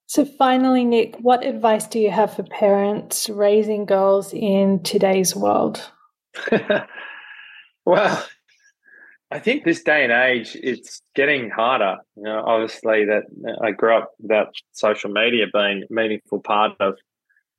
So, 0.06 0.24
finally, 0.24 0.84
Nick, 0.84 1.16
what 1.20 1.44
advice 1.44 1.86
do 1.86 1.98
you 1.98 2.10
have 2.10 2.34
for 2.34 2.42
parents 2.42 3.28
raising 3.28 3.86
girls 3.86 4.32
in 4.34 4.82
today's 4.82 5.34
world? 5.34 5.90
well, 7.86 8.26
I 9.32 9.38
think 9.38 9.64
this 9.64 9.82
day 9.82 10.04
and 10.04 10.12
age, 10.12 10.58
it's 10.62 11.00
getting 11.14 11.48
harder. 11.48 11.96
You 12.16 12.24
know, 12.24 12.44
obviously, 12.46 13.06
that 13.06 13.22
I 13.62 13.70
grew 13.70 13.96
up 13.96 14.10
without 14.20 14.48
social 14.72 15.10
media 15.10 15.46
being 15.50 15.84
a 15.88 15.92
meaningful 15.92 16.40
part 16.40 16.72
of 16.80 16.98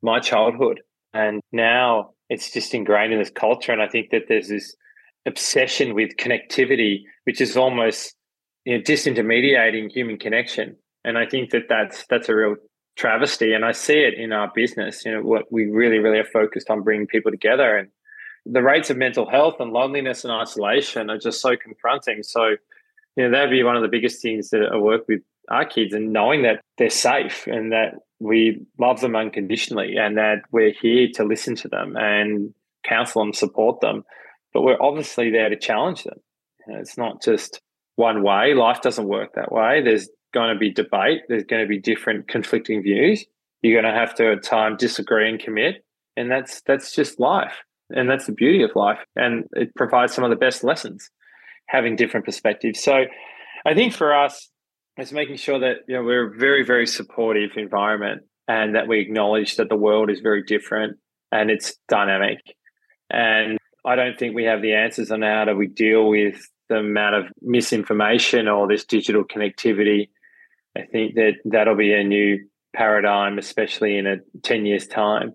my 0.03 0.19
childhood, 0.19 0.81
and 1.13 1.41
now 1.51 2.11
it's 2.29 2.51
just 2.51 2.75
ingrained 2.75 3.11
in 3.11 3.17
this 3.17 3.31
culture. 3.31 3.71
And 3.71 3.81
I 3.81 3.87
think 3.87 4.11
that 4.11 4.25
there's 4.27 4.49
this 4.49 4.75
obsession 5.25 5.95
with 5.95 6.15
connectivity, 6.17 7.01
which 7.23 7.41
is 7.41 7.57
almost 7.57 8.13
you 8.65 8.77
know, 8.77 8.83
disintermediating 8.83 9.91
human 9.91 10.19
connection. 10.19 10.75
And 11.03 11.17
I 11.17 11.25
think 11.25 11.49
that 11.51 11.63
that's 11.69 12.05
that's 12.07 12.29
a 12.29 12.35
real 12.35 12.55
travesty. 12.97 13.53
And 13.53 13.65
I 13.65 13.71
see 13.71 13.99
it 13.99 14.13
in 14.13 14.31
our 14.31 14.51
business. 14.53 15.03
You 15.05 15.13
know, 15.13 15.21
what 15.21 15.51
we 15.51 15.65
really, 15.65 15.97
really 15.97 16.19
are 16.19 16.25
focused 16.31 16.69
on 16.69 16.83
bringing 16.83 17.07
people 17.07 17.31
together, 17.31 17.77
and 17.77 17.89
the 18.45 18.61
rates 18.61 18.89
of 18.89 18.97
mental 18.97 19.29
health 19.29 19.55
and 19.59 19.71
loneliness 19.71 20.23
and 20.23 20.33
isolation 20.33 21.09
are 21.09 21.17
just 21.17 21.41
so 21.41 21.55
confronting. 21.55 22.23
So, 22.23 22.55
you 23.15 23.23
know, 23.23 23.31
that'd 23.31 23.49
be 23.49 23.63
one 23.63 23.75
of 23.75 23.81
the 23.81 23.87
biggest 23.87 24.21
things 24.21 24.49
that 24.49 24.69
I 24.71 24.77
work 24.77 25.07
with 25.07 25.21
our 25.49 25.65
kids, 25.65 25.93
and 25.93 26.13
knowing 26.13 26.43
that 26.43 26.61
they're 26.77 26.89
safe 26.89 27.47
and 27.47 27.71
that 27.71 27.95
we 28.19 28.65
love 28.79 29.01
them 29.01 29.15
unconditionally, 29.15 29.97
and 29.97 30.17
that 30.17 30.43
we're 30.51 30.71
here 30.71 31.09
to 31.15 31.23
listen 31.23 31.55
to 31.57 31.67
them 31.67 31.95
and 31.97 32.53
counsel 32.85 33.21
them, 33.21 33.33
support 33.33 33.81
them. 33.81 34.03
But 34.53 34.61
we're 34.61 34.81
obviously 34.81 35.31
there 35.31 35.49
to 35.49 35.57
challenge 35.57 36.03
them. 36.03 36.19
It's 36.67 36.97
not 36.97 37.21
just 37.21 37.59
one 37.95 38.23
way. 38.23 38.53
Life 38.53 38.81
doesn't 38.81 39.07
work 39.07 39.33
that 39.35 39.51
way. 39.51 39.81
There's 39.81 40.09
going 40.33 40.53
to 40.53 40.59
be 40.59 40.71
debate. 40.71 41.21
There's 41.27 41.43
going 41.43 41.61
to 41.61 41.67
be 41.67 41.79
different 41.79 42.27
conflicting 42.27 42.81
views. 42.81 43.25
You're 43.61 43.81
going 43.81 43.93
to 43.93 43.99
have 43.99 44.15
to 44.15 44.31
at 44.31 44.43
times 44.43 44.79
disagree 44.79 45.29
and 45.29 45.39
commit, 45.39 45.85
and 46.15 46.31
that's 46.31 46.61
that's 46.61 46.93
just 46.95 47.19
life, 47.19 47.63
and 47.89 48.09
that's 48.09 48.25
the 48.25 48.31
beauty 48.31 48.63
of 48.63 48.71
life, 48.75 48.99
and 49.15 49.45
it 49.53 49.73
provides 49.75 50.13
some 50.13 50.23
of 50.23 50.29
the 50.29 50.35
best 50.35 50.63
lessons 50.63 51.09
having 51.67 51.95
different 51.95 52.25
perspectives. 52.25 52.81
So, 52.81 53.05
I 53.65 53.73
think 53.73 53.93
for 53.93 54.13
us, 54.13 54.49
it's 54.97 55.11
making 55.11 55.37
sure 55.37 55.59
that 55.59 55.77
you 55.87 55.95
know 55.95 56.03
we're 56.03 56.33
a 56.33 56.37
very 56.37 56.63
very 56.63 56.87
supportive 56.87 57.51
environment, 57.55 58.23
and 58.47 58.75
that 58.75 58.87
we 58.87 58.99
acknowledge 58.99 59.55
that 59.57 59.69
the 59.69 59.77
world 59.77 60.09
is 60.09 60.19
very 60.19 60.43
different 60.43 60.97
and 61.31 61.49
it's 61.49 61.75
dynamic, 61.87 62.39
and 63.09 63.57
I 63.85 63.95
don't 63.95 64.17
think 64.17 64.35
we 64.35 64.45
have 64.45 64.61
the 64.61 64.73
answers 64.73 65.11
on 65.11 65.21
how 65.21 65.45
do 65.45 65.55
we 65.55 65.67
deal 65.67 66.07
with 66.07 66.47
the 66.69 66.77
amount 66.77 67.15
of 67.15 67.25
misinformation 67.41 68.47
or 68.47 68.67
this 68.67 68.85
digital 68.85 69.23
connectivity 69.23 70.07
I 70.75 70.83
think 70.83 71.15
that 71.15 71.33
that'll 71.45 71.75
be 71.75 71.93
a 71.93 72.03
new 72.03 72.39
paradigm, 72.75 73.37
especially 73.37 73.97
in 73.97 74.07
a 74.07 74.17
10 74.41 74.65
years' 74.65 74.87
time. 74.87 75.33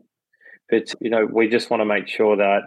But, 0.70 0.94
you 1.00 1.10
know, 1.10 1.26
we 1.30 1.48
just 1.48 1.70
want 1.70 1.80
to 1.80 1.84
make 1.86 2.08
sure 2.08 2.36
that 2.36 2.62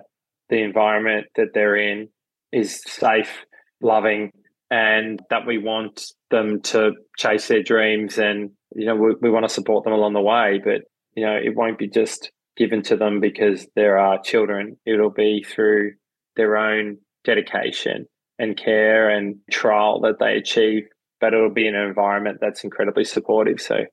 the 0.49 0.61
environment 0.63 1.27
that 1.35 1.49
they're 1.53 1.75
in 1.75 2.09
is 2.51 2.81
safe, 2.85 3.45
loving, 3.81 4.31
and 4.69 5.21
that 5.29 5.45
we 5.45 5.57
want 5.57 6.03
them 6.29 6.61
to 6.61 6.93
chase 7.17 7.47
their 7.47 7.63
dreams. 7.63 8.17
And, 8.17 8.51
you 8.75 8.85
know, 8.85 8.95
we, 8.95 9.15
we 9.21 9.29
want 9.29 9.47
to 9.47 9.53
support 9.53 9.83
them 9.83 9.93
along 9.93 10.13
the 10.13 10.21
way. 10.21 10.59
But, 10.63 10.81
you 11.15 11.25
know, 11.25 11.35
it 11.35 11.55
won't 11.55 11.77
be 11.77 11.87
just 11.87 12.31
given 12.57 12.81
to 12.83 12.97
them 12.97 13.19
because 13.19 13.67
there 13.75 13.97
are 13.97 14.21
children, 14.21 14.77
it'll 14.85 15.09
be 15.09 15.45
through 15.47 15.93
their 16.35 16.57
own 16.57 16.97
dedication 17.23 18.05
and 18.39 18.57
care 18.57 19.09
and 19.09 19.37
trial 19.49 20.01
that 20.01 20.19
they 20.19 20.35
achieve 20.35 20.83
but 21.21 21.33
it'll 21.33 21.53
be 21.53 21.67
in 21.67 21.75
an 21.75 21.87
environment 21.87 22.39
that's 22.41 22.63
incredibly 22.65 23.05
supportive. 23.05 23.61
So, 23.61 23.85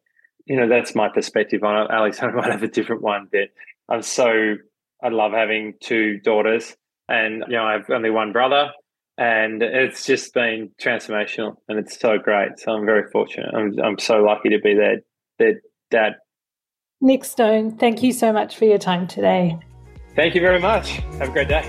you 0.46 0.56
know, 0.56 0.66
that's 0.66 0.94
my 0.94 1.08
perspective 1.14 1.62
on 1.62 1.82
it. 1.82 1.90
Alexandra 1.92 2.40
might 2.40 2.50
have 2.50 2.62
a 2.62 2.68
different 2.68 3.02
one, 3.02 3.28
but 3.30 3.50
I'm 3.88 4.02
so, 4.02 4.56
I 5.02 5.08
love 5.08 5.32
having 5.32 5.74
two 5.80 6.18
daughters 6.20 6.76
and, 7.08 7.44
you 7.48 7.54
know, 7.54 7.64
I 7.64 7.72
have 7.72 7.88
only 7.90 8.10
one 8.10 8.32
brother 8.32 8.70
and 9.16 9.62
it's 9.62 10.04
just 10.04 10.34
been 10.34 10.70
transformational 10.80 11.56
and 11.68 11.78
it's 11.78 11.98
so 11.98 12.18
great. 12.18 12.58
So 12.58 12.72
I'm 12.72 12.84
very 12.84 13.10
fortunate. 13.10 13.50
I'm, 13.54 13.78
I'm 13.82 13.98
so 13.98 14.22
lucky 14.22 14.50
to 14.50 14.58
be 14.58 14.74
their, 14.74 15.00
their 15.38 15.60
dad. 15.90 16.16
Nick 17.00 17.24
Stone, 17.24 17.78
thank 17.78 18.02
you 18.02 18.12
so 18.12 18.32
much 18.32 18.56
for 18.56 18.64
your 18.64 18.78
time 18.78 19.06
today. 19.06 19.58
Thank 20.16 20.34
you 20.34 20.40
very 20.40 20.60
much. 20.60 20.90
Have 21.18 21.28
a 21.28 21.32
great 21.32 21.48
day. 21.48 21.62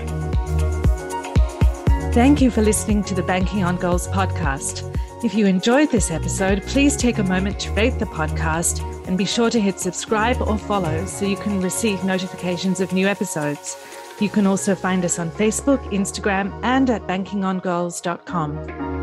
Thank 2.12 2.40
you 2.40 2.50
for 2.50 2.62
listening 2.62 3.04
to 3.04 3.14
the 3.14 3.22
Banking 3.22 3.62
on 3.62 3.76
Girls 3.76 4.08
podcast. 4.08 4.89
If 5.22 5.34
you 5.34 5.44
enjoyed 5.44 5.90
this 5.90 6.10
episode, 6.10 6.62
please 6.62 6.96
take 6.96 7.18
a 7.18 7.22
moment 7.22 7.60
to 7.60 7.70
rate 7.72 7.98
the 7.98 8.06
podcast 8.06 8.82
and 9.06 9.18
be 9.18 9.26
sure 9.26 9.50
to 9.50 9.60
hit 9.60 9.78
subscribe 9.78 10.40
or 10.40 10.56
follow 10.56 11.04
so 11.04 11.26
you 11.26 11.36
can 11.36 11.60
receive 11.60 12.02
notifications 12.04 12.80
of 12.80 12.94
new 12.94 13.06
episodes. 13.06 13.76
You 14.18 14.30
can 14.30 14.46
also 14.46 14.74
find 14.74 15.04
us 15.04 15.18
on 15.18 15.30
Facebook, 15.32 15.84
Instagram, 15.92 16.58
and 16.62 16.88
at 16.88 17.06
bankingongirls.com. 17.06 18.99